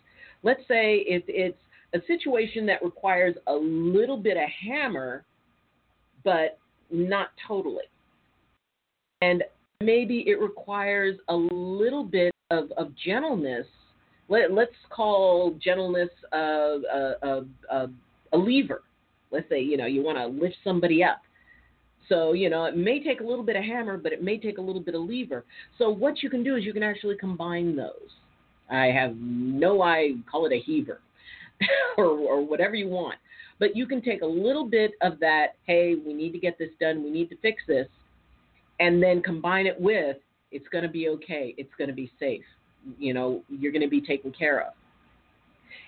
let's 0.43 0.61
say 0.67 1.03
if 1.07 1.23
it's 1.27 1.57
a 1.93 1.99
situation 2.07 2.65
that 2.65 2.83
requires 2.83 3.35
a 3.47 3.53
little 3.53 4.17
bit 4.17 4.37
of 4.37 4.43
hammer, 4.67 5.23
but 6.23 6.57
not 6.91 7.29
totally. 7.47 7.85
And 9.21 9.43
maybe 9.81 10.23
it 10.27 10.39
requires 10.39 11.17
a 11.29 11.35
little 11.35 12.03
bit 12.03 12.33
of, 12.51 12.71
of 12.77 12.91
gentleness. 12.95 13.65
Let, 14.29 14.51
us 14.51 14.67
call 14.89 15.57
gentleness 15.63 16.09
a, 16.33 16.37
a, 16.37 17.45
a, 17.71 17.89
a 18.33 18.37
lever. 18.37 18.83
Let's 19.31 19.47
say, 19.49 19.61
you 19.61 19.77
know, 19.77 19.85
you 19.85 20.03
want 20.03 20.17
to 20.17 20.27
lift 20.27 20.55
somebody 20.63 21.03
up. 21.03 21.21
So, 22.09 22.33
you 22.33 22.49
know, 22.49 22.65
it 22.65 22.77
may 22.77 23.03
take 23.03 23.19
a 23.19 23.23
little 23.23 23.43
bit 23.43 23.55
of 23.55 23.63
hammer, 23.63 23.97
but 23.97 24.13
it 24.13 24.23
may 24.23 24.37
take 24.37 24.57
a 24.57 24.61
little 24.61 24.81
bit 24.81 24.95
of 24.95 25.01
lever. 25.01 25.43
So, 25.77 25.89
what 25.89 26.23
you 26.23 26.29
can 26.29 26.43
do 26.43 26.55
is 26.55 26.63
you 26.63 26.73
can 26.73 26.83
actually 26.83 27.17
combine 27.17 27.75
those. 27.75 28.09
I 28.69 28.85
have 28.87 29.15
no, 29.17 29.81
I 29.81 30.15
call 30.29 30.45
it 30.45 30.53
a 30.53 30.59
heaver 30.59 31.01
or, 31.97 32.05
or 32.05 32.45
whatever 32.45 32.75
you 32.75 32.87
want. 32.87 33.15
But 33.59 33.75
you 33.75 33.87
can 33.87 34.01
take 34.01 34.21
a 34.21 34.25
little 34.25 34.65
bit 34.65 34.91
of 35.01 35.19
that, 35.19 35.55
hey, 35.65 35.95
we 35.95 36.13
need 36.13 36.31
to 36.33 36.39
get 36.39 36.57
this 36.59 36.69
done, 36.79 37.03
we 37.03 37.09
need 37.09 37.29
to 37.29 37.37
fix 37.37 37.63
this, 37.67 37.87
and 38.79 39.01
then 39.01 39.21
combine 39.21 39.65
it 39.65 39.79
with, 39.79 40.17
it's 40.51 40.67
going 40.69 40.83
to 40.83 40.89
be 40.89 41.09
okay, 41.09 41.55
it's 41.57 41.73
going 41.77 41.89
to 41.89 41.95
be 41.95 42.11
safe. 42.19 42.43
You 42.99 43.13
know, 43.13 43.43
you're 43.49 43.71
going 43.71 43.81
to 43.81 43.89
be 43.89 44.01
taken 44.01 44.31
care 44.31 44.61
of. 44.61 44.73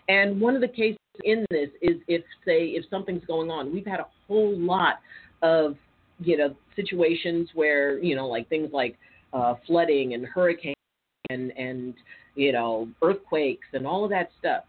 And 0.09 0.41
one 0.41 0.55
of 0.55 0.61
the 0.61 0.67
cases 0.67 0.97
in 1.23 1.45
this 1.51 1.69
is 1.81 1.97
if, 2.07 2.23
say, 2.45 2.69
if 2.69 2.85
something's 2.89 3.23
going 3.25 3.51
on, 3.51 3.71
we've 3.71 3.85
had 3.85 3.99
a 3.99 4.07
whole 4.27 4.57
lot 4.57 4.95
of 5.43 5.75
you 6.19 6.37
know 6.37 6.55
situations 6.75 7.49
where 7.53 7.99
you 7.99 8.15
know 8.15 8.27
like 8.27 8.47
things 8.49 8.69
like 8.73 8.97
uh, 9.33 9.55
flooding 9.65 10.13
and 10.13 10.25
hurricanes 10.25 10.75
and 11.29 11.51
and 11.57 11.93
you 12.35 12.51
know 12.51 12.87
earthquakes 13.01 13.67
and 13.73 13.85
all 13.85 14.03
of 14.03 14.09
that 14.09 14.29
stuff. 14.39 14.63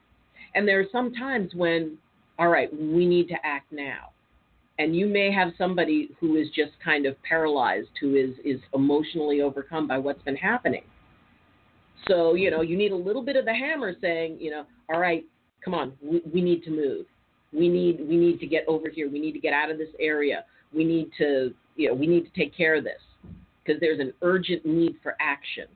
And 0.55 0.67
there 0.67 0.81
are 0.81 0.87
some 0.91 1.13
times 1.15 1.53
when, 1.55 1.97
all 2.39 2.49
right, 2.49 2.69
we 2.73 3.07
need 3.07 3.29
to 3.29 3.37
act 3.45 3.71
now. 3.71 4.11
And 4.81 4.97
you 4.97 5.07
may 5.07 5.31
have 5.31 5.53
somebody 5.57 6.11
who 6.19 6.37
is 6.37 6.49
just 6.49 6.73
kind 6.83 7.07
of 7.07 7.15
paralyzed, 7.23 7.91
who 8.01 8.15
is 8.15 8.31
is 8.45 8.61
emotionally 8.75 9.43
overcome 9.43 9.87
by 9.87 9.99
what's 9.99 10.23
been 10.23 10.37
happening. 10.37 10.85
So 12.09 12.35
you 12.35 12.51
know 12.51 12.63
you 12.63 12.77
need 12.77 12.93
a 12.93 12.97
little 12.97 13.23
bit 13.23 13.37
of 13.37 13.45
the 13.45 13.55
hammer 13.55 13.95
saying, 14.01 14.39
you 14.41 14.51
know, 14.51 14.65
all 14.89 15.01
right, 15.01 15.25
come 15.65 15.75
on, 15.75 15.93
we, 16.03 16.23
we 16.33 16.41
need 16.41 16.65
to 16.65 16.71
move. 16.71 17.07
We 17.53 17.69
need 17.69 18.01
we 18.01 18.17
need 18.17 18.41
to 18.41 18.47
get 18.47 18.65
over 18.69 18.89
here. 18.89 19.11
We 19.11 19.21
need 19.21 19.33
to 19.33 19.41
get 19.41 19.53
out 19.53 19.71
of 19.71 19.77
this 19.77 19.91
area 19.99 20.45
we 20.75 20.85
need 20.85 21.11
to, 21.19 21.53
you 21.77 21.89
know, 21.89 21.95
we 21.95 22.07
need 22.07 22.25
to 22.25 22.31
take 22.39 22.57
care 22.57 22.75
of 22.75 22.85
this 22.85 23.01
because 23.65 23.81
there's 23.81 24.01
an 24.01 24.13
urgent 24.23 24.65
need 24.65 24.97
for 25.03 25.17
action. 25.21 25.67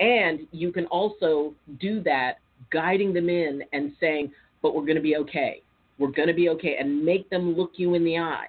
And 0.00 0.40
you 0.50 0.72
can 0.72 0.86
also 0.86 1.54
do 1.80 2.02
that 2.02 2.38
guiding 2.72 3.12
them 3.12 3.28
in 3.28 3.62
and 3.72 3.92
saying, 4.00 4.32
but 4.62 4.74
we're 4.74 4.84
going 4.84 4.96
to 4.96 5.02
be 5.02 5.16
okay. 5.16 5.62
We're 5.98 6.10
going 6.10 6.28
to 6.28 6.34
be 6.34 6.48
okay. 6.50 6.76
And 6.80 7.04
make 7.04 7.28
them 7.30 7.54
look 7.56 7.72
you 7.76 7.94
in 7.94 8.04
the 8.04 8.18
eye. 8.18 8.48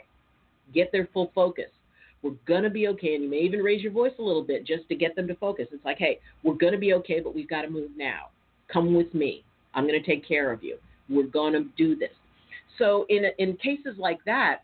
Get 0.73 0.91
their 0.91 1.07
full 1.13 1.31
focus. 1.35 1.69
We're 2.21 2.35
going 2.47 2.63
to 2.63 2.69
be 2.69 2.87
okay. 2.87 3.15
And 3.15 3.23
you 3.23 3.29
may 3.29 3.39
even 3.39 3.59
raise 3.59 3.81
your 3.81 3.91
voice 3.91 4.13
a 4.17 4.21
little 4.21 4.43
bit 4.43 4.65
just 4.65 4.87
to 4.89 4.95
get 4.95 5.15
them 5.15 5.27
to 5.27 5.35
focus. 5.35 5.67
It's 5.71 5.83
like, 5.85 5.97
hey, 5.97 6.19
we're 6.41 6.55
going 6.55 6.73
to 6.73 6.79
be 6.79 6.93
okay, 6.93 7.19
but 7.19 7.35
we've 7.35 7.49
got 7.49 7.63
to 7.63 7.69
move 7.69 7.91
now. 7.97 8.29
Come 8.71 8.95
with 8.95 9.13
me. 9.13 9.43
I'm 9.73 9.85
going 9.85 10.01
to 10.01 10.05
take 10.05 10.27
care 10.27 10.51
of 10.51 10.63
you. 10.63 10.77
We're 11.09 11.27
going 11.27 11.53
to 11.53 11.65
do 11.77 11.95
this. 11.95 12.11
So, 12.79 13.05
in, 13.09 13.25
in 13.37 13.57
cases 13.57 13.95
like 13.99 14.19
that, 14.25 14.61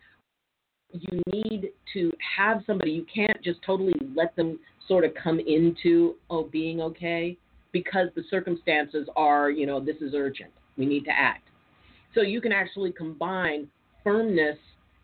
you 0.92 1.22
need 1.28 1.72
to 1.94 2.12
have 2.38 2.64
somebody. 2.66 2.92
You 2.92 3.06
can't 3.14 3.42
just 3.44 3.62
totally 3.66 3.94
let 4.16 4.36
them 4.36 4.60
sort 4.88 5.06
of 5.06 5.12
come 5.22 5.40
into 5.40 6.16
oh 6.30 6.44
being 6.44 6.82
okay 6.82 7.38
because 7.72 8.08
the 8.16 8.24
circumstances 8.30 9.08
are 9.16 9.52
you 9.52 9.66
know 9.66 9.80
this 9.80 9.98
is 10.02 10.14
urgent. 10.16 10.52
We 10.78 10.86
need 10.86 11.06
to 11.06 11.12
act. 11.12 11.48
So 12.16 12.22
you 12.22 12.42
can 12.42 12.52
actually 12.52 12.92
combine 12.92 13.68
firmness 14.04 14.58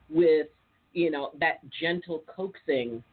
with 0.10 0.48
you 0.94 1.12
know 1.12 1.32
that 1.40 1.60
gentle 1.82 2.24
coaxing 2.28 3.04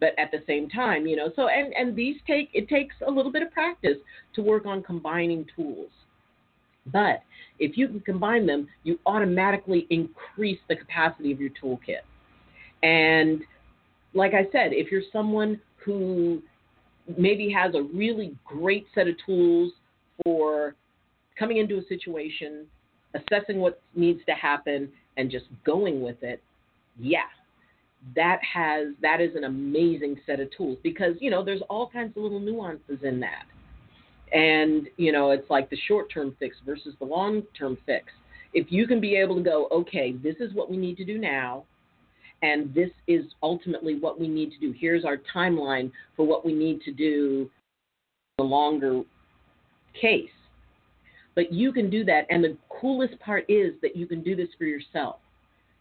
but 0.00 0.10
at 0.18 0.30
the 0.30 0.42
same 0.46 0.68
time 0.68 1.06
you 1.06 1.16
know 1.16 1.30
so 1.36 1.48
and 1.48 1.72
and 1.74 1.94
these 1.96 2.16
take 2.26 2.48
it 2.52 2.68
takes 2.68 2.94
a 3.06 3.10
little 3.10 3.30
bit 3.30 3.42
of 3.42 3.50
practice 3.52 3.96
to 4.34 4.42
work 4.42 4.66
on 4.66 4.82
combining 4.82 5.46
tools 5.54 5.90
but 6.92 7.22
if 7.58 7.76
you 7.76 7.86
can 7.86 8.00
combine 8.00 8.46
them 8.46 8.66
you 8.82 8.98
automatically 9.06 9.86
increase 9.90 10.58
the 10.68 10.76
capacity 10.76 11.30
of 11.32 11.40
your 11.40 11.50
toolkit 11.62 12.02
and 12.82 13.42
like 14.14 14.34
I 14.34 14.44
said, 14.52 14.72
if 14.72 14.90
you're 14.90 15.02
someone 15.12 15.60
who 15.76 16.42
maybe 17.16 17.50
has 17.50 17.74
a 17.74 17.82
really 17.82 18.36
great 18.44 18.86
set 18.94 19.08
of 19.08 19.14
tools 19.24 19.72
for 20.24 20.74
coming 21.38 21.58
into 21.58 21.78
a 21.78 21.84
situation, 21.86 22.66
assessing 23.14 23.58
what 23.58 23.80
needs 23.94 24.20
to 24.26 24.32
happen, 24.32 24.90
and 25.16 25.30
just 25.30 25.46
going 25.64 26.00
with 26.00 26.22
it, 26.22 26.42
yeah, 26.98 27.26
that 28.14 28.38
has 28.42 28.88
that 29.02 29.20
is 29.20 29.34
an 29.34 29.44
amazing 29.44 30.16
set 30.26 30.40
of 30.40 30.48
tools 30.56 30.78
because 30.82 31.14
you 31.20 31.30
know 31.30 31.44
there's 31.44 31.62
all 31.68 31.88
kinds 31.88 32.16
of 32.16 32.22
little 32.22 32.40
nuances 32.40 32.98
in 33.02 33.20
that, 33.20 33.44
and 34.32 34.88
you 34.96 35.12
know 35.12 35.30
it's 35.30 35.48
like 35.50 35.70
the 35.70 35.78
short-term 35.88 36.36
fix 36.38 36.56
versus 36.64 36.94
the 36.98 37.04
long-term 37.04 37.76
fix. 37.86 38.06
If 38.54 38.72
you 38.72 38.86
can 38.86 39.00
be 39.00 39.14
able 39.16 39.36
to 39.36 39.42
go, 39.42 39.68
okay, 39.70 40.12
this 40.12 40.36
is 40.40 40.54
what 40.54 40.70
we 40.70 40.76
need 40.76 40.96
to 40.96 41.04
do 41.04 41.18
now 41.18 41.64
and 42.42 42.72
this 42.74 42.90
is 43.06 43.24
ultimately 43.42 43.98
what 43.98 44.20
we 44.20 44.28
need 44.28 44.52
to 44.52 44.58
do. 44.58 44.74
Here's 44.78 45.04
our 45.04 45.18
timeline 45.34 45.90
for 46.16 46.26
what 46.26 46.44
we 46.44 46.52
need 46.52 46.80
to 46.82 46.92
do 46.92 47.50
the 48.38 48.44
longer 48.44 49.02
case. 50.00 50.30
But 51.34 51.52
you 51.52 51.72
can 51.72 51.90
do 51.90 52.04
that. 52.04 52.26
And 52.30 52.42
the 52.42 52.56
coolest 52.68 53.18
part 53.20 53.44
is 53.48 53.74
that 53.82 53.96
you 53.96 54.06
can 54.06 54.22
do 54.22 54.34
this 54.34 54.48
for 54.56 54.64
yourself. 54.64 55.16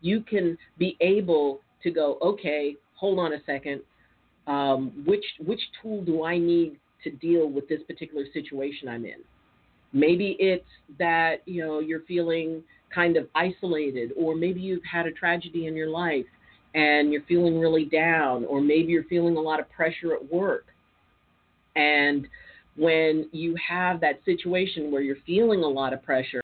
You 0.02 0.22
can 0.22 0.58
be 0.78 0.98
able 1.02 1.62
to 1.84 1.92
go, 1.92 2.18
okay, 2.22 2.76
hold 2.96 3.20
on 3.20 3.34
a 3.34 3.44
second. 3.46 3.82
Um, 4.48 5.04
which 5.06 5.26
which 5.46 5.60
tool 5.82 6.04
do 6.06 6.24
I 6.24 6.38
need 6.38 6.78
to 7.04 7.12
deal 7.12 7.50
with 7.50 7.68
this 7.68 7.82
particular 7.86 8.24
situation 8.34 8.88
I'm 8.88 9.04
in? 9.04 9.20
Maybe 9.94 10.38
it's 10.40 10.64
that 11.00 11.42
you 11.46 11.66
know 11.66 11.80
you're 11.80 12.04
feeling 12.08 12.64
kind 12.94 13.18
of 13.18 13.28
isolated, 13.36 14.12
or 14.16 14.36
maybe 14.36 14.62
you've 14.62 14.86
had 14.90 15.06
a 15.06 15.12
tragedy 15.12 15.68
in 15.68 15.76
your 15.76 15.90
life, 15.90 16.26
and 16.76 17.12
you're 17.12 17.24
feeling 17.24 17.60
really 17.60 17.86
down, 17.86 18.46
or 18.46 18.62
maybe 18.62 18.92
you're 18.92 19.04
feeling 19.06 19.38
a 19.38 19.42
lot 19.42 19.60
of 19.60 19.70
pressure 19.72 20.14
at 20.14 20.32
work. 20.32 20.66
And 21.76 22.28
when 22.76 23.30
you 23.32 23.56
have 23.56 24.00
that 24.02 24.20
situation 24.26 24.92
where 24.92 25.02
you're 25.02 25.18
feeling 25.26 25.64
a 25.64 25.68
lot 25.68 25.94
of 25.94 26.04
pressure, 26.04 26.42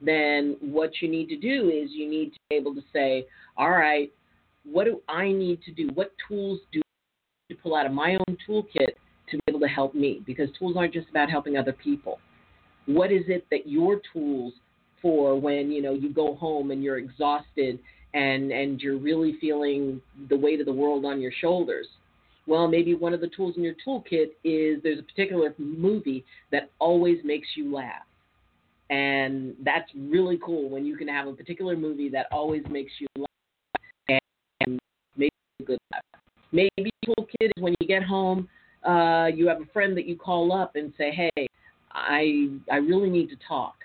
then 0.00 0.56
what 0.60 0.90
you 1.00 1.08
need 1.08 1.28
to 1.28 1.36
do 1.36 1.68
is 1.68 1.90
you 1.92 2.08
need 2.08 2.32
to 2.32 2.38
be 2.50 2.56
able 2.56 2.74
to 2.74 2.82
say, 2.92 3.26
all 3.56 3.70
right, 3.70 4.12
what 4.64 4.84
do 4.84 5.00
I 5.08 5.30
need 5.32 5.62
to 5.62 5.72
do? 5.72 5.90
What 5.94 6.12
tools 6.28 6.60
do 6.72 6.80
I 6.80 7.50
need 7.50 7.56
to 7.56 7.62
pull 7.62 7.76
out 7.76 7.86
of 7.86 7.92
my 7.92 8.16
own 8.28 8.36
toolkit 8.48 8.94
to 9.30 9.36
be 9.36 9.42
able 9.48 9.58
able 9.58 9.66
to 9.66 9.72
help 9.72 9.94
me 9.94 10.22
because 10.26 10.48
tools 10.58 10.76
aren't 10.76 10.94
just 10.94 11.08
about 11.10 11.30
helping 11.30 11.56
other 11.56 11.72
people. 11.72 12.18
What 12.86 13.12
is 13.12 13.24
it 13.28 13.46
that 13.50 13.68
your 13.68 14.00
tools 14.12 14.54
for 15.02 15.38
when 15.38 15.70
you 15.70 15.82
know 15.82 15.92
you 15.92 16.12
go 16.12 16.34
home 16.34 16.70
and 16.70 16.82
you're 16.82 16.98
exhausted 16.98 17.78
and 18.14 18.50
and 18.50 18.80
you're 18.80 18.98
really 18.98 19.36
feeling 19.40 20.00
the 20.28 20.36
weight 20.36 20.60
of 20.60 20.66
the 20.66 20.72
world 20.72 21.04
on 21.04 21.20
your 21.20 21.32
shoulders? 21.40 21.86
Well, 22.46 22.66
maybe 22.66 22.94
one 22.94 23.12
of 23.12 23.20
the 23.20 23.28
tools 23.28 23.54
in 23.56 23.62
your 23.62 23.74
toolkit 23.86 24.30
is 24.42 24.82
there's 24.82 24.98
a 24.98 25.02
particular 25.02 25.54
movie 25.58 26.24
that 26.50 26.70
always 26.78 27.18
makes 27.22 27.46
you 27.56 27.74
laugh. 27.74 28.06
And 28.90 29.54
that's 29.62 29.90
really 29.94 30.38
cool 30.42 30.70
when 30.70 30.86
you 30.86 30.96
can 30.96 31.08
have 31.08 31.28
a 31.28 31.34
particular 31.34 31.76
movie 31.76 32.08
that 32.08 32.26
always 32.32 32.62
makes 32.70 32.92
you 32.98 33.06
laugh 33.18 34.20
and 34.60 34.78
makes 35.16 35.36
you 35.58 35.66
good 35.66 35.78
laugh. 35.92 36.02
Maybe 36.52 36.90
toolkit 37.04 37.26
is 37.40 37.52
when 37.60 37.74
you 37.80 37.86
get 37.86 38.02
home, 38.02 38.48
uh, 38.82 39.26
you 39.26 39.46
have 39.48 39.60
a 39.60 39.66
friend 39.72 39.94
that 39.98 40.06
you 40.06 40.16
call 40.16 40.52
up 40.52 40.76
and 40.76 40.92
say, 40.96 41.10
"Hey, 41.10 41.46
I 41.92 42.48
I 42.70 42.76
really 42.76 43.10
need 43.10 43.28
to 43.30 43.36
talk. 43.46 43.76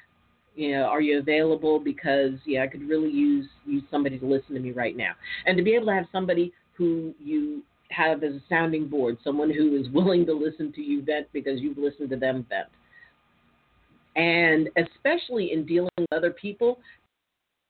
You 0.56 0.74
know, 0.74 0.84
are 0.84 1.02
you 1.02 1.20
available? 1.20 1.80
Because 1.80 2.34
yeah, 2.46 2.64
I 2.64 2.68
could 2.68 2.88
really 2.88 3.10
use 3.10 3.48
use 3.66 3.84
somebody 3.90 4.20
to 4.20 4.26
listen 4.26 4.54
to 4.56 4.60
me 4.60 4.72
right 4.72 4.96
now." 4.96 5.14
And 5.46 5.58
to 5.58 5.64
be 5.64 5.74
able 5.74 5.88
to 5.88 5.94
have 5.94 6.08
somebody 6.12 6.54
who 6.74 7.14
you 7.20 7.64
have 7.90 8.24
as 8.24 8.34
a 8.34 8.42
sounding 8.50 8.88
board, 8.88 9.18
someone 9.24 9.50
who 9.50 9.76
is 9.76 9.90
willing 9.94 10.26
to 10.26 10.34
listen 10.34 10.72
to 10.74 10.82
you 10.82 11.04
vent 11.04 11.28
because 11.34 11.60
you've 11.60 11.78
listened 11.78 12.10
to 12.10 12.18
them 12.18 12.46
vent. 12.50 12.68
And 14.16 14.70
especially 14.78 15.54
in 15.54 15.66
dealing 15.66 15.90
with 15.98 16.12
other 16.12 16.32
people, 16.32 16.80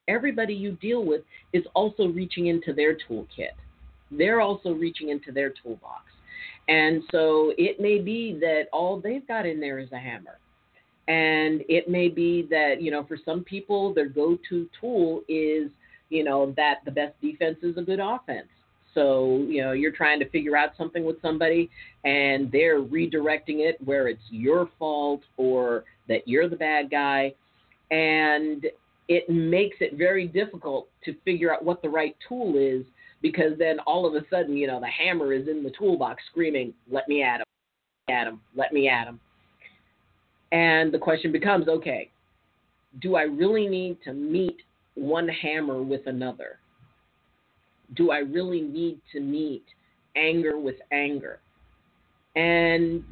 everybody 0.08 0.54
you 0.54 0.74
deal 0.74 1.06
with 1.06 1.22
is 1.54 1.64
also 1.74 2.08
reaching 2.08 2.48
into 2.48 2.74
their 2.74 2.96
toolkit. 2.96 3.56
They're 4.12 4.42
also 4.42 4.74
reaching 4.74 5.10
into 5.10 5.32
their 5.32 5.54
toolbox. 5.64 6.04
And 6.68 7.04
so 7.12 7.54
it 7.58 7.80
may 7.80 8.00
be 8.00 8.38
that 8.40 8.66
all 8.72 9.00
they've 9.00 9.28
got 9.28 9.46
in 9.46 9.60
there 9.60 9.80
is 9.80 9.92
a 9.92 9.98
hammer. 9.98 10.38
And 11.08 11.64
it 11.68 11.90
may 11.90 12.08
be 12.08 12.48
that, 12.50 12.82
you 12.82 12.92
know, 12.92 13.04
for 13.04 13.18
some 13.24 13.44
people, 13.44 13.94
their 13.94 14.08
go 14.08 14.38
to 14.50 14.70
tool 14.80 15.22
is, 15.28 15.70
you 16.10 16.24
know, 16.24 16.54
that 16.56 16.80
the 16.86 16.92
best 16.92 17.20
defense 17.22 17.58
is 17.62 17.78
a 17.78 17.82
good 17.82 18.00
offense. 18.00 18.48
So, 18.94 19.46
you 19.50 19.62
know, 19.62 19.72
you're 19.72 19.92
trying 19.92 20.20
to 20.20 20.30
figure 20.30 20.56
out 20.56 20.72
something 20.78 21.04
with 21.04 21.22
somebody 21.22 21.70
and 22.06 22.52
they're 22.52 22.82
redirecting 22.82 23.60
it 23.60 23.78
where 23.84 24.08
it's 24.08 24.22
your 24.30 24.70
fault 24.78 25.22
or 25.38 25.84
that 26.08 26.28
you're 26.28 26.48
the 26.48 26.56
bad 26.56 26.92
guy. 26.92 27.34
And 27.92 28.66
it 29.08 29.30
makes 29.30 29.78
it 29.80 29.98
very 29.98 30.28
difficult 30.28 30.88
to 31.06 31.16
figure 31.26 31.54
out 31.54 31.66
what 31.66 31.82
the 31.82 31.90
right 31.90 32.16
tool 32.28 32.56
is 32.58 32.86
because 33.22 33.58
then 33.58 33.80
all 33.80 34.06
of 34.06 34.14
a 34.16 34.26
sudden, 34.30 34.56
you 34.56 34.68
know, 34.68 34.80
the 34.80 34.88
hammer 34.88 35.34
is 35.34 35.48
in 35.48 35.64
the 35.64 35.72
toolbox 35.78 36.22
screaming, 36.30 36.74
let 36.90 37.08
me 37.08 37.24
at 37.24 37.40
him, 37.40 37.46
at 38.10 38.28
him, 38.28 38.42
let 38.56 38.74
me 38.74 38.88
at 38.88 39.08
him. 39.08 39.20
And 40.54 40.94
the 40.94 41.00
question 41.00 41.34
becomes 41.34 41.68
okay, 41.68 42.10
do 43.02 43.16
I 43.16 43.24
really 43.24 43.68
need 43.68 43.98
to 44.06 44.14
meet 44.14 44.62
one 44.96 45.28
hammer 45.28 45.82
with 45.82 46.08
another? 46.08 46.60
do 47.96 48.12
I 48.12 48.20
really 48.20 48.62
need 48.62 49.00
to 49.12 49.20
meet 49.20 49.64
anger 50.16 50.58
with 50.58 50.76
anger? 50.92 51.40
And 52.36 53.04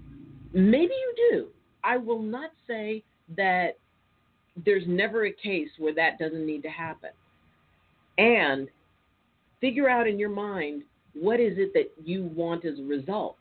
maybe 0.54 0.94
you 0.94 1.14
do. 1.32 1.48
I 1.84 1.98
will 1.98 2.22
not 2.22 2.52
say 2.68 3.04
that 3.36 3.78
there's 4.66 4.84
never 4.88 5.26
a 5.26 5.32
case 5.32 5.70
where 5.78 5.94
that 5.96 6.20
doesn't 6.20 6.46
need 6.46 6.64
to 6.64 6.70
happen. 6.70 7.12
And 8.18 8.68
figure 9.60 9.90
out 9.90 10.08
in 10.08 10.20
your 10.20 10.30
mind 10.30 10.84
what 11.14 11.40
is 11.40 11.58
it 11.58 11.74
that 11.74 11.92
you 12.04 12.24
want 12.36 12.66
as 12.66 12.80
a 12.80 12.84
result. 12.84 13.38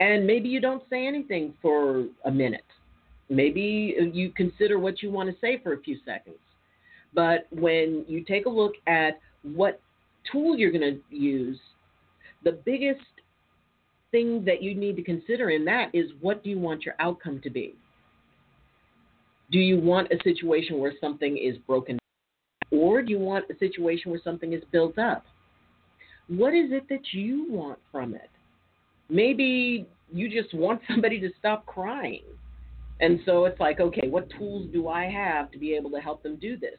And 0.00 0.26
maybe 0.26 0.48
you 0.48 0.60
don't 0.60 0.82
say 0.90 1.06
anything 1.06 1.54
for 1.62 2.06
a 2.24 2.30
minute. 2.30 2.64
Maybe 3.28 3.96
you 4.12 4.30
consider 4.30 4.78
what 4.78 5.02
you 5.02 5.10
want 5.10 5.28
to 5.30 5.36
say 5.40 5.58
for 5.62 5.72
a 5.72 5.80
few 5.80 5.98
seconds. 6.04 6.36
But 7.14 7.46
when 7.50 8.04
you 8.06 8.22
take 8.24 8.46
a 8.46 8.50
look 8.50 8.74
at 8.86 9.20
what 9.42 9.80
tool 10.30 10.56
you're 10.56 10.70
going 10.70 11.02
to 11.10 11.16
use, 11.16 11.58
the 12.44 12.52
biggest 12.52 13.00
thing 14.10 14.44
that 14.44 14.62
you 14.62 14.74
need 14.74 14.96
to 14.96 15.02
consider 15.02 15.50
in 15.50 15.64
that 15.64 15.90
is 15.92 16.10
what 16.20 16.44
do 16.44 16.50
you 16.50 16.58
want 16.58 16.84
your 16.84 16.94
outcome 17.00 17.40
to 17.42 17.50
be? 17.50 17.74
Do 19.50 19.58
you 19.58 19.78
want 19.78 20.12
a 20.12 20.22
situation 20.22 20.78
where 20.78 20.92
something 21.00 21.36
is 21.36 21.56
broken 21.66 21.98
or 22.70 23.02
do 23.02 23.10
you 23.10 23.18
want 23.18 23.44
a 23.50 23.58
situation 23.58 24.10
where 24.10 24.20
something 24.22 24.52
is 24.52 24.62
built 24.72 24.98
up? 24.98 25.24
What 26.28 26.54
is 26.54 26.72
it 26.72 26.88
that 26.88 27.12
you 27.12 27.46
want 27.48 27.78
from 27.92 28.14
it? 28.14 28.30
Maybe 29.08 29.86
you 30.12 30.28
just 30.28 30.54
want 30.54 30.80
somebody 30.90 31.20
to 31.20 31.30
stop 31.38 31.64
crying. 31.66 32.24
And 33.00 33.20
so 33.26 33.44
it's 33.44 33.60
like, 33.60 33.80
okay, 33.80 34.08
what 34.08 34.30
tools 34.38 34.68
do 34.72 34.88
I 34.88 35.04
have 35.10 35.50
to 35.52 35.58
be 35.58 35.74
able 35.74 35.90
to 35.90 35.98
help 35.98 36.22
them 36.22 36.36
do 36.36 36.56
this? 36.56 36.78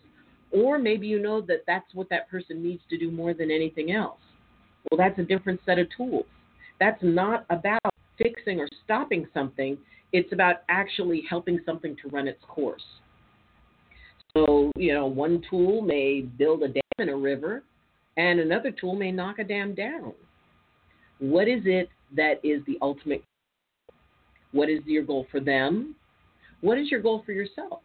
Or 0.51 0.79
maybe 0.79 1.07
you 1.07 1.19
know 1.19 1.41
that 1.41 1.63
that's 1.67 1.93
what 1.93 2.09
that 2.09 2.29
person 2.29 2.63
needs 2.63 2.81
to 2.89 2.97
do 2.97 3.11
more 3.11 3.33
than 3.33 3.51
anything 3.51 3.91
else. 3.91 4.19
Well, 4.89 4.97
that's 4.97 5.19
a 5.19 5.23
different 5.23 5.59
set 5.65 5.77
of 5.77 5.87
tools. 5.95 6.25
That's 6.79 7.01
not 7.01 7.45
about 7.49 7.81
fixing 8.17 8.59
or 8.59 8.67
stopping 8.83 9.27
something, 9.33 9.77
it's 10.13 10.31
about 10.33 10.57
actually 10.69 11.23
helping 11.29 11.59
something 11.65 11.95
to 12.01 12.09
run 12.09 12.27
its 12.27 12.41
course. 12.47 12.83
So, 14.35 14.71
you 14.75 14.93
know, 14.93 15.05
one 15.05 15.43
tool 15.49 15.81
may 15.81 16.21
build 16.21 16.63
a 16.63 16.67
dam 16.67 16.81
in 16.99 17.09
a 17.09 17.15
river, 17.15 17.63
and 18.17 18.39
another 18.39 18.71
tool 18.71 18.95
may 18.95 19.11
knock 19.11 19.39
a 19.39 19.43
dam 19.43 19.75
down. 19.75 20.13
What 21.19 21.47
is 21.47 21.61
it 21.65 21.89
that 22.15 22.39
is 22.43 22.63
the 22.65 22.77
ultimate? 22.81 23.23
What 24.51 24.69
is 24.69 24.79
your 24.85 25.03
goal 25.03 25.27
for 25.31 25.39
them? 25.39 25.95
What 26.61 26.77
is 26.77 26.89
your 26.89 27.01
goal 27.01 27.23
for 27.25 27.31
yourself? 27.31 27.81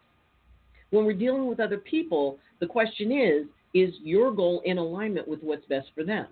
When 0.91 1.05
we're 1.05 1.13
dealing 1.13 1.47
with 1.47 1.61
other 1.61 1.79
people, 1.79 2.39
the 2.61 2.67
question 2.67 3.13
is 3.13 3.47
is 3.75 3.95
your 4.03 4.31
goal 4.31 4.61
in 4.67 4.77
alignment 4.77 5.27
with 5.27 5.41
what's 5.43 5.65
best 5.67 5.89
for 5.95 6.05
them? 6.05 6.27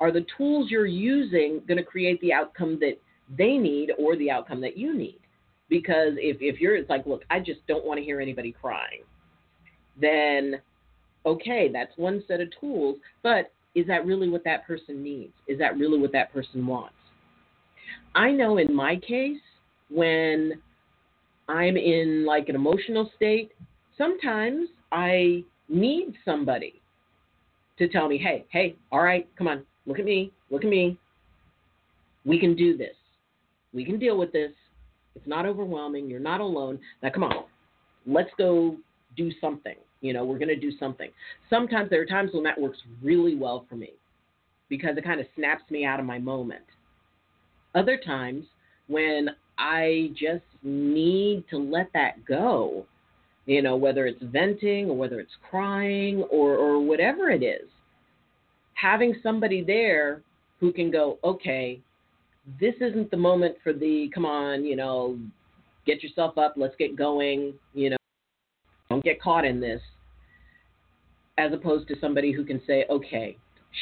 Are 0.00 0.12
the 0.12 0.26
tools 0.36 0.70
you're 0.70 0.86
using 0.86 1.62
going 1.66 1.78
to 1.78 1.84
create 1.84 2.20
the 2.20 2.32
outcome 2.32 2.78
that 2.80 2.98
they 3.38 3.56
need 3.56 3.92
or 3.98 4.16
the 4.16 4.30
outcome 4.30 4.60
that 4.60 4.76
you 4.76 4.94
need? 4.94 5.18
Because 5.70 6.14
if, 6.16 6.38
if 6.40 6.60
you're, 6.60 6.76
it's 6.76 6.90
like, 6.90 7.06
look, 7.06 7.22
I 7.30 7.38
just 7.40 7.66
don't 7.66 7.86
want 7.86 7.98
to 7.98 8.04
hear 8.04 8.20
anybody 8.20 8.52
crying, 8.52 9.02
then 10.00 10.60
okay, 11.26 11.70
that's 11.72 11.92
one 11.96 12.22
set 12.26 12.40
of 12.40 12.48
tools, 12.60 12.96
but 13.22 13.52
is 13.74 13.86
that 13.86 14.06
really 14.06 14.28
what 14.28 14.44
that 14.44 14.66
person 14.66 15.02
needs? 15.02 15.32
Is 15.46 15.58
that 15.58 15.76
really 15.76 15.98
what 15.98 16.12
that 16.12 16.32
person 16.32 16.66
wants? 16.66 16.94
I 18.14 18.30
know 18.30 18.58
in 18.58 18.74
my 18.74 18.96
case, 18.96 19.38
when 19.90 20.60
I'm 21.50 21.76
in 21.76 22.24
like 22.24 22.48
an 22.48 22.54
emotional 22.54 23.10
state, 23.16 23.50
sometimes 23.98 24.68
I 24.92 25.42
need 25.68 26.14
somebody 26.24 26.80
to 27.76 27.88
tell 27.88 28.08
me, 28.08 28.18
hey, 28.18 28.44
hey, 28.50 28.76
all 28.92 29.02
right, 29.02 29.28
come 29.36 29.48
on, 29.48 29.64
look 29.84 29.98
at 29.98 30.04
me, 30.04 30.30
look 30.50 30.62
at 30.62 30.70
me. 30.70 30.96
We 32.24 32.38
can 32.38 32.54
do 32.54 32.76
this. 32.76 32.94
We 33.74 33.84
can 33.84 33.98
deal 33.98 34.16
with 34.16 34.30
this. 34.30 34.52
It's 35.16 35.26
not 35.26 35.44
overwhelming. 35.44 36.08
You're 36.08 36.20
not 36.20 36.40
alone. 36.40 36.78
Now, 37.02 37.10
come 37.10 37.24
on, 37.24 37.44
let's 38.06 38.30
go 38.38 38.76
do 39.16 39.32
something. 39.40 39.76
You 40.02 40.12
know, 40.12 40.24
we're 40.24 40.38
going 40.38 40.48
to 40.48 40.56
do 40.56 40.70
something. 40.78 41.10
Sometimes 41.48 41.90
there 41.90 42.00
are 42.00 42.06
times 42.06 42.30
when 42.32 42.44
that 42.44 42.60
works 42.60 42.78
really 43.02 43.34
well 43.34 43.66
for 43.68 43.74
me 43.74 43.94
because 44.68 44.96
it 44.96 45.02
kind 45.04 45.18
of 45.18 45.26
snaps 45.34 45.68
me 45.68 45.84
out 45.84 45.98
of 45.98 46.06
my 46.06 46.18
moment. 46.18 46.62
Other 47.74 47.98
times 48.04 48.44
when 48.86 49.30
I 49.58 50.10
just 50.12 50.44
need 50.62 51.44
to 51.50 51.58
let 51.58 51.92
that 51.94 52.24
go. 52.24 52.86
You 53.46 53.62
know, 53.62 53.76
whether 53.76 54.06
it's 54.06 54.22
venting 54.22 54.90
or 54.90 54.96
whether 54.96 55.18
it's 55.18 55.32
crying 55.48 56.22
or, 56.30 56.54
or 56.54 56.80
whatever 56.80 57.30
it 57.30 57.42
is. 57.42 57.68
Having 58.74 59.16
somebody 59.22 59.62
there 59.64 60.22
who 60.60 60.72
can 60.72 60.90
go, 60.90 61.18
okay, 61.24 61.80
this 62.60 62.74
isn't 62.80 63.10
the 63.10 63.16
moment 63.16 63.56
for 63.62 63.72
the 63.72 64.10
come 64.14 64.24
on, 64.24 64.64
you 64.64 64.76
know, 64.76 65.18
get 65.86 66.02
yourself 66.02 66.38
up, 66.38 66.54
let's 66.56 66.74
get 66.78 66.96
going, 66.96 67.54
you 67.74 67.90
know, 67.90 67.96
don't 68.88 69.04
get 69.04 69.20
caught 69.20 69.44
in 69.44 69.60
this. 69.60 69.80
As 71.38 71.52
opposed 71.52 71.88
to 71.88 71.94
somebody 72.00 72.32
who 72.32 72.44
can 72.44 72.60
say, 72.66 72.84
okay, 72.90 73.36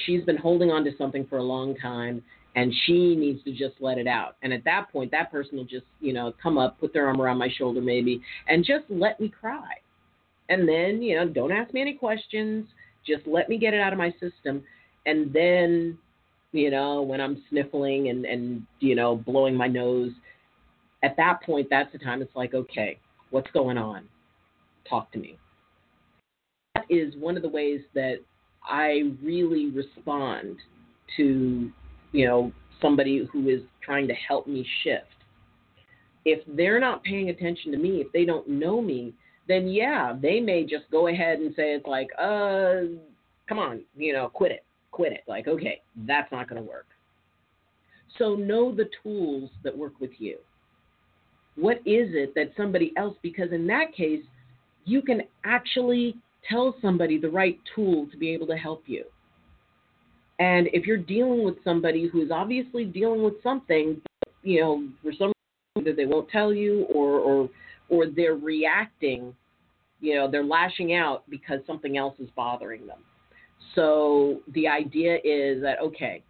she's 0.05 0.25
been 0.25 0.37
holding 0.37 0.71
on 0.71 0.85
to 0.85 0.93
something 0.97 1.27
for 1.27 1.39
a 1.39 1.43
long 1.43 1.77
time 1.77 2.23
and 2.59 2.75
she 2.87 3.15
needs 3.15 3.41
to 3.45 3.53
just 3.53 3.75
let 3.79 3.99
it 3.99 4.09
out. 4.09 4.35
And 4.43 4.53
at 4.53 4.65
that 4.65 4.91
point, 4.91 5.13
that 5.13 5.31
person 5.31 5.59
will 5.59 5.65
just, 5.65 5.87
you 6.01 6.13
know, 6.13 6.35
come 6.43 6.59
up, 6.59 6.81
put 6.81 6.93
their 6.93 7.07
arm 7.07 7.21
around 7.21 7.39
my 7.39 7.49
shoulder 7.57 7.81
maybe, 7.81 8.21
and 8.49 8.65
just 8.65 8.85
let 8.89 9.21
me 9.21 9.29
cry. 9.29 9.75
And 10.49 10.69
then, 10.69 11.01
you 11.01 11.15
know, 11.15 11.29
don't 11.29 11.53
ask 11.53 11.73
me 11.73 11.81
any 11.81 11.95
questions. 11.95 12.67
Just 13.07 13.25
let 13.29 13.49
me 13.49 13.59
get 13.59 13.75
it 13.75 13.81
out 13.81 13.93
of 13.93 13.99
my 13.99 14.11
system. 14.19 14.65
And 15.07 15.33
then, 15.33 15.99
you 16.51 16.73
know, 16.73 17.01
when 17.01 17.21
I'm 17.21 17.45
sniffling 17.49 18.09
and, 18.09 18.25
and 18.25 18.67
you 18.81 18.97
know, 18.97 19.15
blowing 19.15 19.55
my 19.55 19.69
nose, 19.69 20.11
at 21.05 21.17
that 21.17 21.41
point, 21.45 21.69
that's 21.71 21.93
the 21.93 21.99
time 21.99 22.23
it's 22.23 22.35
like, 22.35 22.55
okay, 22.55 22.99
what's 23.31 23.51
going 23.53 23.79
on? 23.79 24.03
Talk 24.91 25.13
to 25.13 25.19
me. 25.21 25.39
That 26.75 26.87
is 26.91 27.15
one 27.21 27.37
of 27.37 27.45
the 27.45 27.49
ways 27.49 27.83
that 27.95 28.17
I 28.69 29.13
really 29.23 29.71
respond 29.71 30.57
to 31.19 31.71
you 32.13 32.27
know, 32.27 32.53
somebody 32.81 33.29
who 33.33 33.49
is 33.49 33.61
trying 33.83 34.09
to 34.09 34.15
help 34.15 34.47
me 34.47 34.67
shift. 34.83 35.05
If 36.25 36.41
they're 36.47 36.81
not 36.81 37.03
paying 37.05 37.31
attention 37.31 37.73
to 37.73 37.79
me, 37.79 38.01
if 38.01 38.13
they 38.13 38.25
don't 38.25 38.49
know 38.49 38.81
me, 38.81 39.15
then 39.47 39.69
yeah, 39.69 40.15
they 40.21 40.41
may 40.41 40.65
just 40.65 40.85
go 40.91 41.09
ahead 41.09 41.39
and 41.39 41.55
say 41.55 41.73
it's 41.75 41.87
like, 41.87 42.09
uh, 42.19 42.83
come 43.49 43.59
on, 43.59 43.81
you 43.97 44.13
know, 44.13 44.29
quit 44.29 44.53
it, 44.53 44.65
quit 44.91 45.13
it. 45.13 45.23
Like, 45.27 45.49
okay, 45.49 45.81
that's 46.07 46.31
not 46.31 46.49
going 46.49 46.63
to 46.63 46.69
work. 46.69 46.87
So 48.19 48.35
know 48.35 48.75
the 48.75 48.91
tools 49.03 49.51
that 49.65 49.77
work 49.77 49.95
with 50.01 50.11
you. 50.19 50.39
What 51.57 51.79
is 51.79 52.11
it 52.13 52.35
that 52.35 52.53
somebody 52.57 52.93
else, 52.97 53.17
because 53.23 53.53
in 53.53 53.67
that 53.69 53.95
case, 53.95 54.23
you 54.85 55.03
can 55.03 55.23
actually 55.45 56.17
tell 56.49 56.75
somebody 56.81 57.19
the 57.19 57.31
right 57.31 57.59
tool 57.75 58.07
to 58.11 58.17
be 58.17 58.31
able 58.31 58.47
to 58.49 58.57
help 58.57 58.85
you. 58.87 59.05
And 60.39 60.69
if 60.73 60.87
you're 60.87 60.97
dealing 60.97 61.45
with 61.45 61.57
somebody 61.65 62.09
who's 62.09 62.31
obviously 62.31 62.85
dealing 62.85 63.23
with 63.23 63.43
something, 63.43 64.01
you 64.43 64.61
know, 64.61 64.89
for 65.03 65.13
some 65.13 65.33
reason 65.77 65.97
they 65.97 66.07
won't 66.07 66.29
tell 66.31 66.55
you 66.55 66.87
or, 66.95 67.19
or, 67.19 67.51
or 67.89 68.07
they're 68.07 68.37
reacting, 68.37 69.35
you 70.01 70.15
know, 70.15 70.31
they're 70.31 70.45
lashing 70.45 70.95
out 70.95 71.25
because 71.29 71.61
something 71.67 71.97
else 71.97 72.15
is 72.21 72.29
bothering 72.37 72.87
them. 72.87 72.99
So 73.75 74.41
the 74.55 74.69
idea 74.69 75.17
is 75.25 75.61
that, 75.63 75.81
okay, 75.83 76.23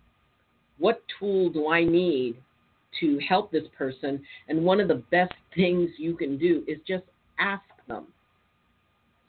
what 0.79 1.03
tool 1.18 1.51
do 1.51 1.68
I 1.68 1.85
need 1.85 2.37
to 3.01 3.18
help 3.29 3.53
this 3.53 3.64
person? 3.77 4.23
And 4.49 4.64
one 4.64 4.81
of 4.81 4.88
the 4.88 5.03
best 5.11 5.35
things 5.55 5.90
you 5.99 6.14
can 6.14 6.38
do 6.38 6.64
is 6.66 6.79
just 6.87 7.05
ask 7.38 7.62
them. 7.87 8.07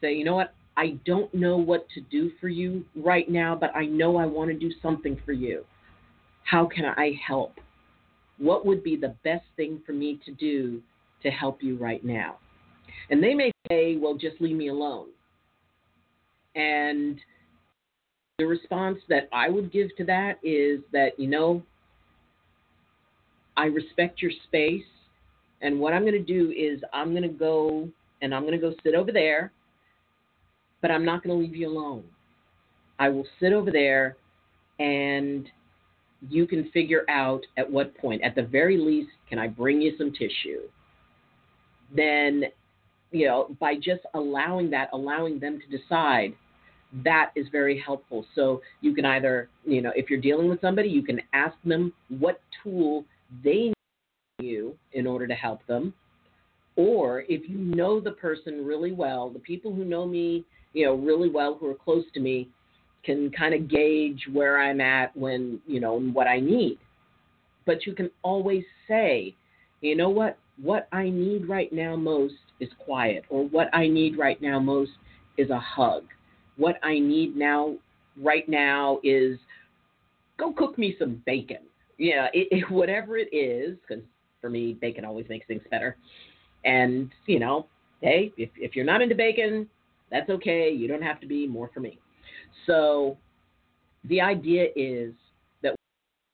Say, 0.02 0.13
you 0.13 0.24
know 0.24 0.36
what? 0.36 0.54
I 0.80 0.98
don't 1.06 1.34
know 1.34 1.58
what 1.58 1.89
to 1.89 2.00
do 2.00 2.32
for 2.39 2.48
you 2.48 2.86
right 2.96 3.30
now, 3.30 3.54
but 3.54 3.76
I 3.76 3.86
know 3.86 4.15
I 4.15 4.26
want 4.26 4.50
to 4.50 4.58
do 4.58 4.72
something 4.82 5.20
for 5.26 5.34
you. 5.34 5.65
How 6.46 6.65
can 6.65 6.86
I 6.86 7.20
help? 7.28 7.56
What 8.38 8.65
would 8.65 8.82
be 8.82 8.96
the 8.96 9.13
best 9.26 9.44
thing 9.58 9.82
for 9.86 9.92
me 9.92 10.22
to 10.26 10.32
do 10.32 10.82
to 11.22 11.30
help 11.30 11.62
you 11.62 11.76
right 11.76 12.02
now? 12.06 12.38
And 13.10 13.22
they 13.22 13.34
may 13.34 13.52
say, 13.68 13.98
well, 13.98 14.13
just 14.13 14.39
leave 14.39 14.56
me 14.56 14.70
alone. 14.70 15.08
And 16.56 17.20
the 18.38 18.46
response 18.46 19.00
that 19.10 19.28
I 19.34 19.50
would 19.50 19.74
give 19.74 19.94
to 19.98 20.06
that 20.06 20.39
is 20.44 20.80
that, 20.94 21.20
you 21.20 21.28
know, 21.28 21.62
I 23.58 23.65
respect 23.65 24.22
your 24.22 24.32
space. 24.46 24.88
And 25.62 25.78
what 25.78 25.92
I'm 25.92 26.04
going 26.04 26.13
to 26.13 26.20
do 26.24 26.52
is 26.52 26.80
I'm 26.94 27.12
going 27.12 27.24
to 27.24 27.28
go 27.28 27.89
and 28.22 28.34
I'm 28.34 28.44
going 28.44 28.58
to 28.58 28.70
go 28.70 28.74
sit 28.82 28.96
over 28.96 29.12
there, 29.12 29.52
but 30.82 30.92
I'm 30.92 31.06
not 31.06 31.24
going 31.24 31.38
to 31.38 31.46
leave 31.46 31.56
you 31.56 31.70
alone. 31.70 32.04
I 33.00 33.10
will 33.10 33.26
sit 33.39 33.54
over 33.54 33.72
there 33.72 34.18
and 34.80 35.48
you 36.30 36.46
can 36.46 36.70
figure 36.72 37.06
out 37.10 37.42
at 37.58 37.70
what 37.70 37.98
point, 37.98 38.22
at 38.24 38.36
the 38.36 38.44
very 38.44 38.78
least, 38.78 39.10
can 39.30 39.39
I 39.39 39.48
bring 39.48 39.82
you 39.82 39.94
some 39.98 40.12
tissue? 40.12 40.62
Then, 41.96 42.46
you 43.12 43.26
know, 43.26 43.56
by 43.60 43.76
just 43.76 44.02
allowing 44.13 44.70
that, 44.72 44.89
allowing 44.94 45.39
them 45.39 45.60
to 45.60 45.78
decide 45.78 46.34
that 47.04 47.32
is 47.36 47.46
very 47.52 47.80
helpful. 47.80 48.26
So 48.36 48.62
you 48.82 48.94
can 48.94 49.06
either, 49.06 49.50
you 49.65 49.82
know, 49.82 49.92
if 49.96 50.10
you're 50.10 50.20
dealing 50.20 50.50
with 50.50 50.62
somebody, 50.62 50.89
you 50.89 51.04
can 51.04 51.22
ask 51.34 51.56
them 51.63 51.94
what 52.10 52.42
tool 52.63 53.06
they 53.44 53.72
need 53.72 53.74
you 54.39 54.76
in 54.94 55.06
order 55.06 55.28
to 55.28 55.36
help 55.36 55.65
them. 55.68 55.94
Or 56.76 57.22
if 57.28 57.48
you 57.50 57.58
know 57.58 58.00
the 58.00 58.12
person 58.12 58.65
really 58.65 58.92
well, 58.92 59.30
the 59.30 59.39
people 59.39 59.74
who 59.74 59.86
know 59.86 60.06
me, 60.06 60.46
you 60.73 60.86
know, 60.86 60.95
really 60.95 61.29
well, 61.29 61.58
who 61.60 61.67
are 61.67 61.75
close 61.75 62.05
to 62.13 62.19
me, 62.19 62.49
can 63.03 63.32
kind 63.32 63.53
of 63.53 63.69
gauge 63.69 64.27
where 64.32 64.62
I'm 64.62 64.82
at 64.82 65.15
when, 65.15 65.60
you 65.65 65.79
know, 65.79 65.99
what 65.99 66.27
I 66.27 66.39
need. 66.39 66.77
But 67.65 67.86
you 67.86 67.93
can 67.93 68.10
always 68.23 68.63
say, 68.88 69.36
you 69.82 69.95
know 69.95 70.10
what, 70.10 70.38
what 70.62 70.88
I 70.91 71.10
need 71.10 71.47
right 71.47 71.71
now 71.71 71.95
most 71.95 72.36
is 72.60 72.69
quiet, 72.77 73.23
or 73.29 73.47
what 73.47 73.69
I 73.73 73.88
need 73.88 74.17
right 74.17 74.41
now 74.41 74.60
most 74.60 74.91
is 75.38 75.49
a 75.49 75.60
hug 75.60 76.03
what 76.60 76.75
I 76.84 76.99
need 76.99 77.36
now, 77.36 77.75
right 78.21 78.47
now, 78.47 78.99
is 79.01 79.39
go 80.38 80.51
cook 80.51 80.77
me 80.77 80.95
some 80.99 81.23
bacon. 81.25 81.60
Yeah, 81.97 82.27
it, 82.34 82.49
it, 82.51 82.69
whatever 82.69 83.17
it 83.17 83.34
is, 83.34 83.77
because 83.88 84.03
for 84.41 84.49
me, 84.49 84.73
bacon 84.73 85.05
always 85.05 85.27
makes 85.29 85.47
things 85.47 85.63
better. 85.71 85.95
And, 86.65 87.10
you 87.25 87.39
know, 87.39 87.65
hey, 88.01 88.34
if, 88.38 88.49
if 88.58 88.75
you're 88.75 88.86
not 88.86 89.01
into 89.01 89.15
bacon, 89.15 89.67
that's 90.12 90.30
okay. 90.30 90.69
You 90.69 90.88
don't 90.88 91.02
have 91.02 91.19
to 91.22 91.28
be 91.28 91.48
more 91.48 91.69
for 91.74 91.80
me. 91.80 91.98
So 92.65 93.17
the 94.06 94.22
idea 94.22 94.67
is 94.76 95.13
that 95.62 95.76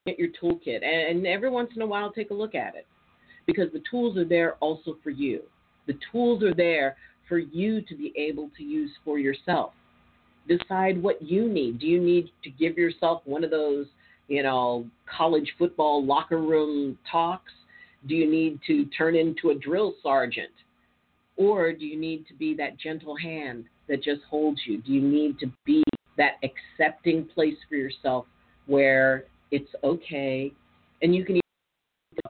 get 0.06 0.20
your 0.20 0.30
toolkit, 0.42 0.84
and, 0.84 1.18
and 1.18 1.28
every 1.28 1.50
once 1.50 1.72
in 1.76 1.82
a 1.82 1.88
while, 1.88 2.12
take 2.12 2.32
a 2.32 2.34
look 2.34 2.56
at 2.56 2.76
it 2.76 2.86
because 3.46 3.72
the 3.74 3.82
tools 3.90 4.18
are 4.18 4.26
there 4.26 4.56
also 4.56 4.98
for 5.04 5.10
you. 5.10 5.42
The 5.88 5.98
tools 6.12 6.44
are 6.44 6.54
there 6.54 6.96
for 7.28 7.38
you 7.38 7.82
to 7.82 7.96
be 7.96 8.14
able 8.16 8.50
to 8.58 8.64
use 8.64 8.92
for 9.04 9.20
yourself 9.20 9.74
decide 10.48 11.02
what 11.02 11.22
you 11.22 11.48
need. 11.48 11.80
Do 11.80 11.88
you 11.88 12.02
need 12.02 12.30
to 12.44 12.50
give 12.50 12.78
yourself 12.78 13.22
one 13.26 13.44
of 13.44 13.52
those, 13.52 13.88
you 14.28 14.44
know, 14.44 14.86
college 15.18 15.52
football 15.58 16.06
locker 16.06 16.40
room 16.40 16.98
talks? 17.12 17.52
Do 18.08 18.16
you 18.16 18.30
need 18.30 18.60
to 18.68 18.86
turn 18.86 19.16
into 19.16 19.50
a 19.50 19.56
drill 19.56 19.96
sergeant? 20.04 20.52
Or 21.38 21.74
do 21.74 21.86
you 21.86 22.00
need 22.00 22.28
to 22.28 22.34
be 22.34 22.54
that 22.56 22.80
gentle 22.80 23.16
hand 23.16 23.66
that 23.88 24.04
just 24.04 24.22
holds 24.30 24.62
you? 24.66 24.82
Do 24.82 24.92
you 24.92 25.02
need 25.02 25.40
to 25.40 25.52
be 25.66 25.84
that 26.18 26.34
accepting 26.44 27.26
place 27.26 27.58
for 27.68 27.76
yourself 27.76 28.26
where 28.68 29.26
it's 29.52 29.70
okay 29.84 30.52
and 31.02 31.14
you 31.14 31.26
can 31.26 31.40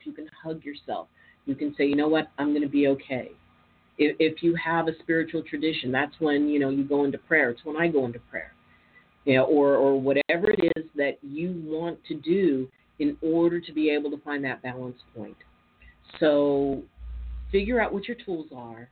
you 0.03 0.13
can 0.13 0.27
hug 0.43 0.63
yourself. 0.63 1.07
You 1.45 1.55
can 1.55 1.75
say, 1.77 1.85
you 1.85 1.95
know 1.95 2.07
what, 2.07 2.27
I'm 2.37 2.49
going 2.49 2.63
to 2.63 2.67
be 2.67 2.87
okay. 2.87 3.31
If, 3.97 4.15
if 4.19 4.43
you 4.43 4.55
have 4.55 4.87
a 4.87 4.91
spiritual 5.01 5.43
tradition, 5.43 5.91
that's 5.91 6.13
when 6.19 6.49
you 6.49 6.59
know 6.59 6.69
you 6.69 6.83
go 6.83 7.05
into 7.05 7.17
prayer. 7.17 7.51
It's 7.51 7.63
when 7.63 7.77
I 7.77 7.87
go 7.87 8.05
into 8.05 8.19
prayer, 8.19 8.51
you 9.25 9.35
know, 9.35 9.45
or 9.45 9.75
or 9.75 9.99
whatever 9.99 10.51
it 10.51 10.73
is 10.75 10.85
that 10.95 11.17
you 11.21 11.61
want 11.65 11.99
to 12.07 12.15
do 12.15 12.67
in 12.99 13.17
order 13.21 13.59
to 13.59 13.73
be 13.73 13.89
able 13.89 14.09
to 14.11 14.17
find 14.17 14.43
that 14.43 14.61
balance 14.61 14.97
point. 15.15 15.37
So, 16.19 16.81
figure 17.51 17.81
out 17.81 17.93
what 17.93 18.07
your 18.07 18.17
tools 18.25 18.47
are. 18.55 18.89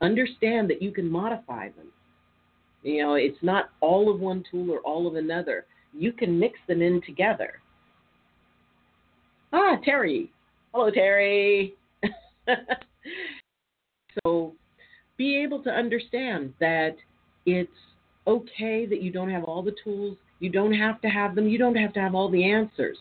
Understand 0.00 0.68
that 0.70 0.82
you 0.82 0.90
can 0.92 1.10
modify 1.10 1.68
them. 1.70 1.86
You 2.82 3.02
know, 3.02 3.14
it's 3.14 3.42
not 3.42 3.70
all 3.80 4.12
of 4.12 4.20
one 4.20 4.44
tool 4.50 4.70
or 4.70 4.80
all 4.80 5.06
of 5.06 5.14
another. 5.14 5.64
You 5.92 6.12
can 6.12 6.38
mix 6.38 6.58
them 6.68 6.82
in 6.82 7.00
together. 7.06 7.60
Ah, 9.52 9.76
Terry. 9.84 10.30
Hello, 10.72 10.90
Terry. 10.90 11.74
So 14.22 14.54
be 15.16 15.36
able 15.42 15.62
to 15.64 15.70
understand 15.70 16.52
that 16.60 16.96
it's 17.46 17.70
okay 18.26 18.86
that 18.86 19.02
you 19.02 19.10
don't 19.10 19.30
have 19.30 19.44
all 19.44 19.62
the 19.62 19.74
tools, 19.82 20.16
you 20.40 20.50
don't 20.50 20.72
have 20.72 21.00
to 21.02 21.08
have 21.08 21.34
them, 21.34 21.48
you 21.48 21.58
don't 21.58 21.76
have 21.76 21.92
to 21.94 22.00
have 22.00 22.14
all 22.14 22.30
the 22.30 22.44
answers. 22.44 22.98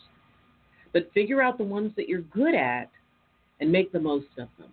But 0.92 1.12
figure 1.14 1.42
out 1.42 1.58
the 1.58 1.64
ones 1.64 1.92
that 1.96 2.08
you're 2.08 2.22
good 2.22 2.56
at 2.56 2.90
and 3.60 3.72
make 3.72 3.92
the 3.92 4.00
most 4.00 4.28
of 4.38 4.48
them, 4.58 4.70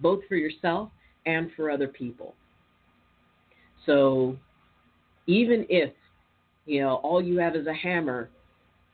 both 0.00 0.20
for 0.28 0.36
yourself 0.36 0.90
and 1.26 1.50
for 1.54 1.70
other 1.70 1.88
people. 1.88 2.34
So 3.84 4.36
even 5.26 5.66
if, 5.68 5.92
you 6.64 6.80
know, 6.80 6.94
all 6.96 7.22
you 7.22 7.38
have 7.38 7.54
is 7.54 7.66
a 7.66 7.74
hammer, 7.74 8.30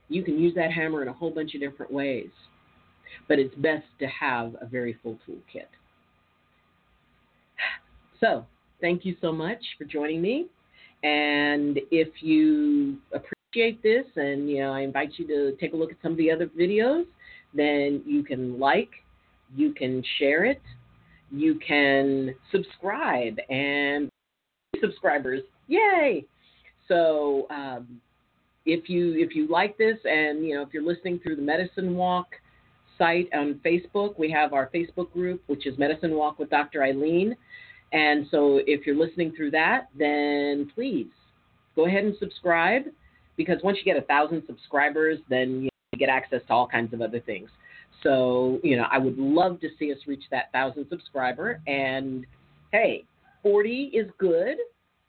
you 0.09 0.23
can 0.23 0.39
use 0.39 0.55
that 0.57 0.73
hammer 0.73 1.03
in 1.03 1.09
a 1.09 1.13
whole 1.13 1.31
bunch 1.31 1.55
of 1.55 1.61
different 1.61 1.93
ways. 1.93 2.31
But 3.29 3.39
it's 3.39 3.55
best 3.57 3.85
to 4.01 4.07
have 4.07 4.57
a 4.61 4.67
very 4.67 4.97
full 5.03 5.19
toolkit. 5.29 5.69
So, 8.21 8.47
thank 8.81 9.05
you 9.05 9.17
so 9.21 9.33
much 9.33 9.63
for 9.77 9.85
joining 9.85 10.23
me. 10.23 10.47
And 11.03 11.79
if 11.91 12.09
you 12.23 12.99
appreciate 13.13 13.83
this, 13.83 14.07
and 14.17 14.49
you 14.49 14.61
know, 14.61 14.73
I 14.73 14.81
invite 14.81 15.13
you 15.17 15.27
to 15.27 15.57
take 15.59 15.73
a 15.73 15.77
look 15.77 15.91
at 15.91 15.99
some 16.03 16.13
of 16.13 16.19
the 16.19 16.31
other 16.31 16.47
videos, 16.47 17.05
then 17.55 18.03
you 18.07 18.23
can 18.23 18.59
like, 18.59 18.91
you 19.55 19.75
can 19.75 20.03
share 20.19 20.45
it, 20.45 20.63
you 21.33 21.59
can 21.67 22.35
subscribe, 22.51 23.39
and 23.49 24.11
subscribers, 24.81 25.43
yay! 25.67 26.25
So 26.89 27.47
um, 27.51 28.01
if 28.67 28.89
you 28.89 29.15
if 29.17 29.35
you 29.35 29.49
like 29.49 29.79
this, 29.79 29.97
and 30.05 30.45
you 30.45 30.55
know, 30.55 30.63
if 30.63 30.69
you're 30.73 30.83
listening 30.83 31.21
through 31.21 31.37
the 31.37 31.43
Medicine 31.43 31.97
Walk 31.97 32.27
site 32.99 33.29
on 33.33 33.61
Facebook, 33.65 34.19
we 34.19 34.31
have 34.31 34.53
our 34.53 34.71
Facebook 34.75 35.11
group, 35.13 35.43
which 35.47 35.67
is 35.67 35.79
Medicine 35.79 36.15
Walk 36.15 36.39
with 36.39 36.51
Dr. 36.51 36.81
Ayleen. 36.81 37.35
And 37.93 38.27
so 38.31 38.61
if 38.67 38.87
you're 38.87 38.97
listening 38.97 39.33
through 39.37 39.51
that, 39.53 39.89
then 39.99 40.71
please 40.75 41.09
go 41.77 41.87
ahead 41.87 42.05
and 42.05 42.15
subscribe 42.19 42.83
because 43.37 43.59
once 43.63 43.79
you 43.79 43.85
get 43.85 44.03
a 44.03 44.07
thousand 44.07 44.43
subscribers, 44.47 45.19
then 45.29 45.63
you 45.63 45.99
get 45.99 46.09
access 46.09 46.41
to 46.47 46.53
all 46.53 46.67
kinds 46.67 46.93
of 46.95 47.03
other 47.03 47.21
things. 47.21 47.51
So, 48.03 48.59
you 48.63 48.77
know, 48.77 48.87
I 48.91 48.99
would 48.99 49.19
love 49.19 49.61
to 49.61 49.69
see 49.79 49.93
us 49.93 49.99
reach 50.07 50.25
that 50.31 50.51
thousand 50.53 50.87
subscriber. 50.91 51.61
And 51.67 52.27
hey, 52.73 53.05
40 53.43 53.93
is 53.95 54.09
good. 54.19 54.57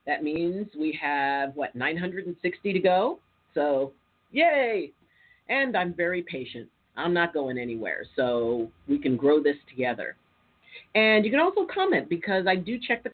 That 0.06 0.24
means 0.24 0.68
we 0.78 0.98
have, 1.02 1.56
what, 1.56 1.76
960 1.76 2.74
to 2.74 2.80
go? 2.80 3.20
So, 3.54 3.94
yay! 4.32 4.92
And 5.50 5.78
I'm 5.78 5.94
very 5.94 6.24
patient. 6.24 6.68
I'm 6.96 7.14
not 7.14 7.34
going 7.34 7.58
anywhere. 7.58 8.06
So 8.16 8.70
we 8.88 9.00
can 9.00 9.16
grow 9.16 9.42
this 9.42 9.56
together. 9.70 10.16
And 10.96 11.26
you 11.26 11.32
can 11.32 11.40
also 11.40 11.66
comment 11.74 12.10
because 12.10 12.46
I 12.48 12.56
do 12.56 12.80
check 12.80 13.04
the 13.04 13.12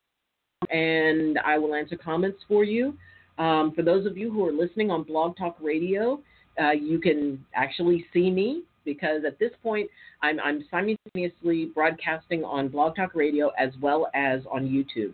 and 0.69 1.39
I 1.39 1.57
will 1.57 1.73
answer 1.73 1.95
comments 1.95 2.39
for 2.47 2.63
you. 2.63 2.95
Um, 3.37 3.71
for 3.73 3.81
those 3.81 4.05
of 4.05 4.17
you 4.17 4.31
who 4.31 4.45
are 4.45 4.51
listening 4.51 4.91
on 4.91 5.03
Blog 5.03 5.37
Talk 5.37 5.57
Radio, 5.61 6.21
uh, 6.61 6.71
you 6.71 6.99
can 6.99 7.43
actually 7.55 8.05
see 8.13 8.29
me 8.29 8.63
because 8.85 9.23
at 9.25 9.37
this 9.39 9.51
point 9.61 9.89
I'm, 10.21 10.39
I'm 10.39 10.65
simultaneously 10.69 11.71
broadcasting 11.73 12.43
on 12.43 12.69
Blog 12.69 12.95
Talk 12.95 13.15
Radio 13.15 13.51
as 13.57 13.71
well 13.81 14.09
as 14.13 14.41
on 14.51 14.67
YouTube. 14.67 15.13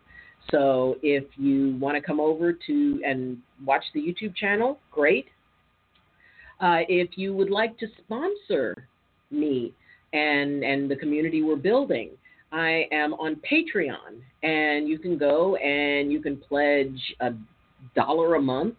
So 0.51 0.97
if 1.01 1.23
you 1.37 1.75
want 1.79 1.95
to 1.95 2.01
come 2.01 2.19
over 2.19 2.53
to 2.53 3.01
and 3.05 3.37
watch 3.65 3.83
the 3.93 3.99
YouTube 3.99 4.35
channel, 4.35 4.79
great. 4.91 5.27
Uh, 6.59 6.79
if 6.87 7.17
you 7.17 7.33
would 7.33 7.49
like 7.49 7.77
to 7.79 7.87
sponsor 7.97 8.87
me 9.31 9.73
and 10.13 10.63
and 10.63 10.89
the 10.89 10.95
community 10.95 11.41
we're 11.41 11.55
building, 11.55 12.11
I 12.51 12.85
am 12.91 13.13
on 13.15 13.37
Patreon, 13.51 14.21
and 14.43 14.87
you 14.87 14.97
can 14.99 15.17
go 15.17 15.55
and 15.57 16.11
you 16.11 16.21
can 16.21 16.37
pledge 16.37 17.15
a 17.19 17.33
dollar 17.95 18.35
a 18.35 18.41
month, 18.41 18.75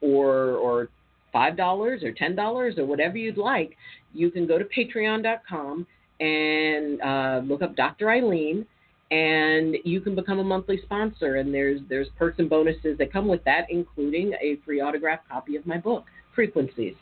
or 0.00 0.56
or 0.56 0.88
five 1.32 1.56
dollars 1.56 2.02
or 2.02 2.12
ten 2.12 2.36
dollars 2.36 2.74
or 2.78 2.84
whatever 2.84 3.16
you'd 3.16 3.38
like. 3.38 3.76
You 4.14 4.30
can 4.30 4.46
go 4.46 4.58
to 4.58 4.64
Patreon.com 4.64 5.86
and 6.20 7.02
uh, 7.02 7.42
look 7.44 7.62
up 7.62 7.76
Dr. 7.76 8.06
Ayleen 8.06 8.64
and 9.10 9.76
you 9.84 10.00
can 10.00 10.14
become 10.14 10.38
a 10.38 10.44
monthly 10.44 10.80
sponsor. 10.82 11.36
And 11.36 11.52
there's 11.52 11.80
there's 11.88 12.08
perks 12.18 12.38
and 12.38 12.48
bonuses 12.48 12.96
that 12.98 13.12
come 13.12 13.28
with 13.28 13.44
that, 13.44 13.66
including 13.68 14.32
a 14.40 14.58
free 14.64 14.80
autographed 14.80 15.28
copy 15.28 15.56
of 15.56 15.66
my 15.66 15.78
book, 15.78 16.04
Frequencies. 16.34 16.94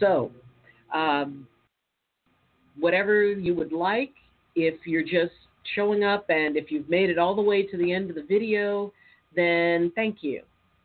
So, 0.00 0.30
um, 0.94 1.46
whatever 2.78 3.24
you 3.24 3.54
would 3.54 3.72
like, 3.72 4.12
if 4.54 4.86
you're 4.86 5.02
just 5.02 5.34
showing 5.74 6.04
up 6.04 6.26
and 6.28 6.56
if 6.56 6.70
you've 6.70 6.88
made 6.88 7.10
it 7.10 7.18
all 7.18 7.34
the 7.34 7.42
way 7.42 7.64
to 7.66 7.76
the 7.76 7.92
end 7.92 8.10
of 8.10 8.16
the 8.16 8.22
video, 8.22 8.92
then 9.34 9.92
thank 9.94 10.22
you. 10.22 10.42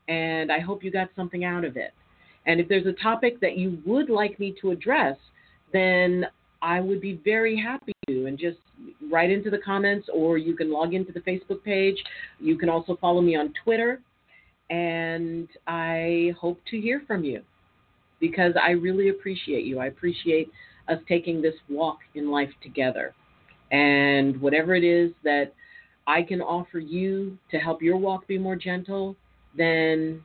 And 0.08 0.52
I 0.52 0.60
hope 0.60 0.84
you 0.84 0.92
got 0.92 1.10
something 1.16 1.44
out 1.44 1.64
of 1.64 1.78
it. 1.78 1.94
And 2.48 2.60
if 2.60 2.68
there's 2.68 2.88
a 2.88 2.94
topic 2.94 3.40
that 3.42 3.58
you 3.58 3.80
would 3.86 4.10
like 4.10 4.40
me 4.40 4.56
to 4.62 4.72
address, 4.72 5.18
then 5.74 6.26
I 6.62 6.80
would 6.80 7.02
be 7.02 7.22
very 7.24 7.56
happy 7.56 7.94
to. 8.08 8.26
And 8.26 8.40
just 8.40 8.58
write 9.12 9.30
into 9.30 9.50
the 9.50 9.60
comments, 9.60 10.10
or 10.14 10.38
you 10.38 10.56
can 10.56 10.72
log 10.72 10.94
into 10.94 11.12
the 11.12 11.20
Facebook 11.20 11.64
page. 11.64 11.98
You 12.40 12.58
can 12.58 12.70
also 12.70 12.98
follow 13.00 13.22
me 13.22 13.36
on 13.36 13.54
Twitter. 13.64 14.02
And 14.70 15.48
I 15.68 16.34
hope 16.40 16.60
to 16.72 16.80
hear 16.80 17.04
from 17.06 17.24
you 17.24 17.42
because 18.20 18.54
I 18.62 18.72
really 18.72 19.10
appreciate 19.10 19.66
you. 19.66 19.80
I 19.80 19.88
appreciate 19.88 20.50
us 20.88 21.00
taking 21.08 21.42
this 21.42 21.56
walk 21.70 22.00
in 22.16 22.32
life 22.32 22.50
together. 22.64 23.14
And 23.72 24.40
whatever 24.42 24.76
it 24.76 24.84
is 24.84 25.12
that 25.24 25.54
I 26.08 26.24
can 26.24 26.42
offer 26.42 26.80
you 26.80 27.38
to 27.52 27.58
help 27.58 27.82
your 27.82 27.98
walk 27.98 28.28
be 28.28 28.38
more 28.38 28.56
gentle, 28.56 29.16
then 29.58 30.24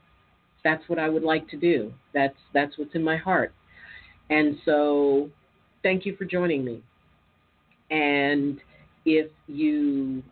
that's 0.65 0.89
what 0.89 0.99
I 0.99 1.09
would 1.09 1.23
like 1.23 1.49
to 1.49 1.57
do. 1.57 1.93
That's 2.15 2.37
that's 2.55 2.79
what's 2.79 2.95
in 2.95 3.03
my 3.03 3.17
heart. 3.17 3.53
And 4.31 4.57
so 4.65 5.29
thank 5.83 6.07
you 6.07 6.17
for 6.17 6.25
joining 6.25 6.65
me. 6.65 6.83
And 7.91 8.61
if 9.05 9.31
you 9.47 10.23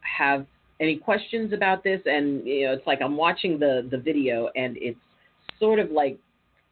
have 0.00 0.46
any 0.80 0.96
questions 0.96 1.52
about 1.52 1.84
this 1.84 2.00
and 2.06 2.46
you 2.46 2.66
know 2.66 2.72
it's 2.72 2.86
like 2.86 3.00
I'm 3.02 3.16
watching 3.16 3.58
the 3.58 3.86
the 3.90 3.98
video 3.98 4.50
and 4.56 4.76
it's 4.78 4.98
sort 5.58 5.78
of 5.78 5.90
like 5.90 6.18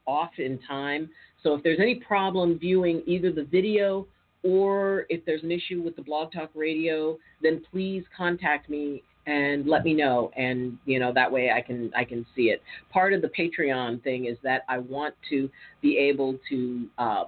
off 0.07 0.31
in 0.39 0.59
time. 0.67 1.11
So 1.43 1.55
if 1.55 1.63
there's 1.63 1.79
any 1.81 1.97
problem 1.97 2.59
viewing 2.59 3.03
either 3.07 3.31
the 3.31 3.45
video 3.45 4.07
or 4.43 5.05
if 5.09 5.25
there's 5.25 5.43
an 5.43 5.53
issue 5.53 5.83
with 5.83 5.97
the 5.97 6.03
Blog 6.03 6.33
Talk 6.33 6.51
Radio, 6.55 7.19
then 7.43 7.63
please 7.71 8.05
contact 8.17 8.71
me 8.71 9.03
and 9.29 9.67
let 9.67 9.85
me 9.85 9.93
know 9.93 10.31
and 10.37 10.79
you 10.87 10.99
know 10.99 11.12
that 11.12 11.31
way 11.31 11.51
I 11.51 11.61
can 11.61 11.93
I 11.95 12.05
can 12.05 12.27
see 12.35 12.45
it. 12.45 12.62
Part 12.91 13.12
of 13.12 13.23
the 13.23 13.29
Patreon 13.29 14.03
thing 14.03 14.25
is 14.25 14.38
that 14.43 14.62
I 14.69 14.79
want 14.79 15.14
to 15.31 15.49
be 15.83 15.99
able 15.99 16.38
to 16.49 16.87
uh, 16.97 17.25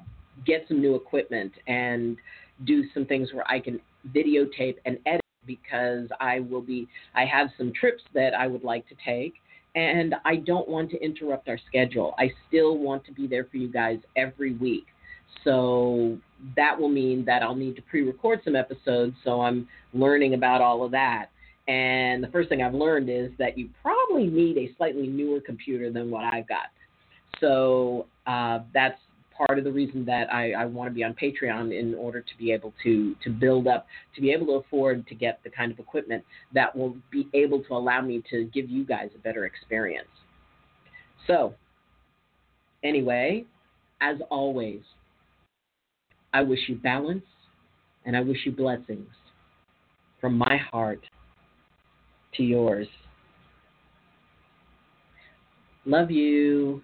get 0.47 0.65
some 0.67 0.81
new 0.81 0.97
equipment 0.97 1.53
and 1.67 2.17
do 2.65 2.85
some 2.95 3.05
things 3.05 3.29
where 3.33 3.49
I 3.49 3.61
can 3.61 3.81
videotape 4.15 4.77
and 4.87 4.99
edit 5.05 5.21
because 5.47 6.09
I 6.21 6.41
will 6.41 6.63
be 6.63 6.89
I 7.15 7.27
have 7.27 7.49
some 7.59 7.71
trips 7.79 8.03
that 8.15 8.35
I 8.35 8.47
would 8.47 8.65
like 8.65 8.89
to 8.89 8.95
take 9.05 9.35
and 9.77 10.15
I 10.25 10.37
don't 10.37 10.69
want 10.69 10.91
to 10.91 11.05
interrupt 11.05 11.49
our 11.49 11.59
schedule. 11.69 12.15
I 12.19 12.33
still 12.49 12.79
want 12.79 13.05
to 13.05 13.13
be 13.13 13.27
there 13.27 13.45
for 13.45 13.59
you 13.59 13.69
guys 13.69 13.99
every 14.17 14.55
week. 14.55 14.87
So 15.45 16.19
that 16.57 16.79
will 16.79 16.89
mean 16.89 17.25
that 17.27 17.43
I'll 17.43 17.55
need 17.55 17.77
to 17.77 17.83
pre 17.83 18.03
record 18.03 18.41
some 18.45 18.57
episodes. 18.57 19.15
So 19.23 19.43
I'm 19.43 19.69
learning 19.93 20.35
about 20.35 20.61
all 20.63 20.83
of 20.85 20.91
that. 20.93 21.27
And 21.71 22.21
the 22.21 22.27
first 22.29 22.49
thing 22.49 22.63
I've 22.63 22.75
learned 22.75 23.09
is 23.09 23.31
that 23.39 23.57
you 23.57 23.69
probably 23.81 24.27
need 24.27 24.59
a 24.59 24.75
slightly 24.77 25.07
newer 25.07 25.41
computer 25.41 25.93
than 25.93 26.11
what 26.11 26.25
I've 26.25 26.49
got. 26.49 26.67
So 27.39 28.07
uh, 28.27 28.61
that's 28.75 28.99
part 29.37 29.57
of 29.57 29.63
the 29.63 29.71
reason 29.71 30.05
that 30.07 30.33
I, 30.35 30.51
I 30.51 30.65
want 30.65 30.91
to 30.91 30.95
be 30.95 31.05
on 31.05 31.15
Patreon 31.15 31.79
in 31.79 31.95
order 31.95 32.23
to 32.23 32.39
be 32.39 32.51
able 32.51 32.75
to 32.83 33.15
to 33.23 33.31
build 33.31 33.69
up, 33.69 33.87
to 34.17 34.21
be 34.21 34.33
able 34.33 34.47
to 34.47 34.53
afford 34.55 35.07
to 35.07 35.15
get 35.15 35.39
the 35.45 35.51
kind 35.51 35.71
of 35.71 35.79
equipment 35.79 36.25
that 36.53 36.75
will 36.75 36.97
be 37.09 37.29
able 37.35 37.63
to 37.63 37.75
allow 37.75 38.01
me 38.01 38.21
to 38.31 38.51
give 38.53 38.69
you 38.69 38.85
guys 38.85 39.11
a 39.15 39.19
better 39.19 39.45
experience. 39.45 40.09
So, 41.29 41.55
anyway, 42.83 43.45
as 44.01 44.17
always, 44.29 44.81
I 46.35 46.43
wish 46.43 46.61
you 46.67 46.75
balance 46.75 47.23
and 48.05 48.17
I 48.17 48.23
wish 48.23 48.39
you 48.45 48.51
blessings 48.51 49.07
from 50.21 50.37
my 50.37 50.57
heart 50.57 51.05
to 52.37 52.43
yours. 52.43 52.87
Love 55.87 56.11
you. 56.11 56.83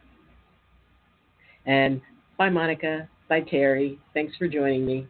And 1.66 2.00
bye, 2.38 2.48
Monica. 2.48 3.08
Bye, 3.28 3.40
Terry. 3.40 3.98
Thanks 4.14 4.36
for 4.36 4.48
joining 4.48 4.86
me. 4.86 5.06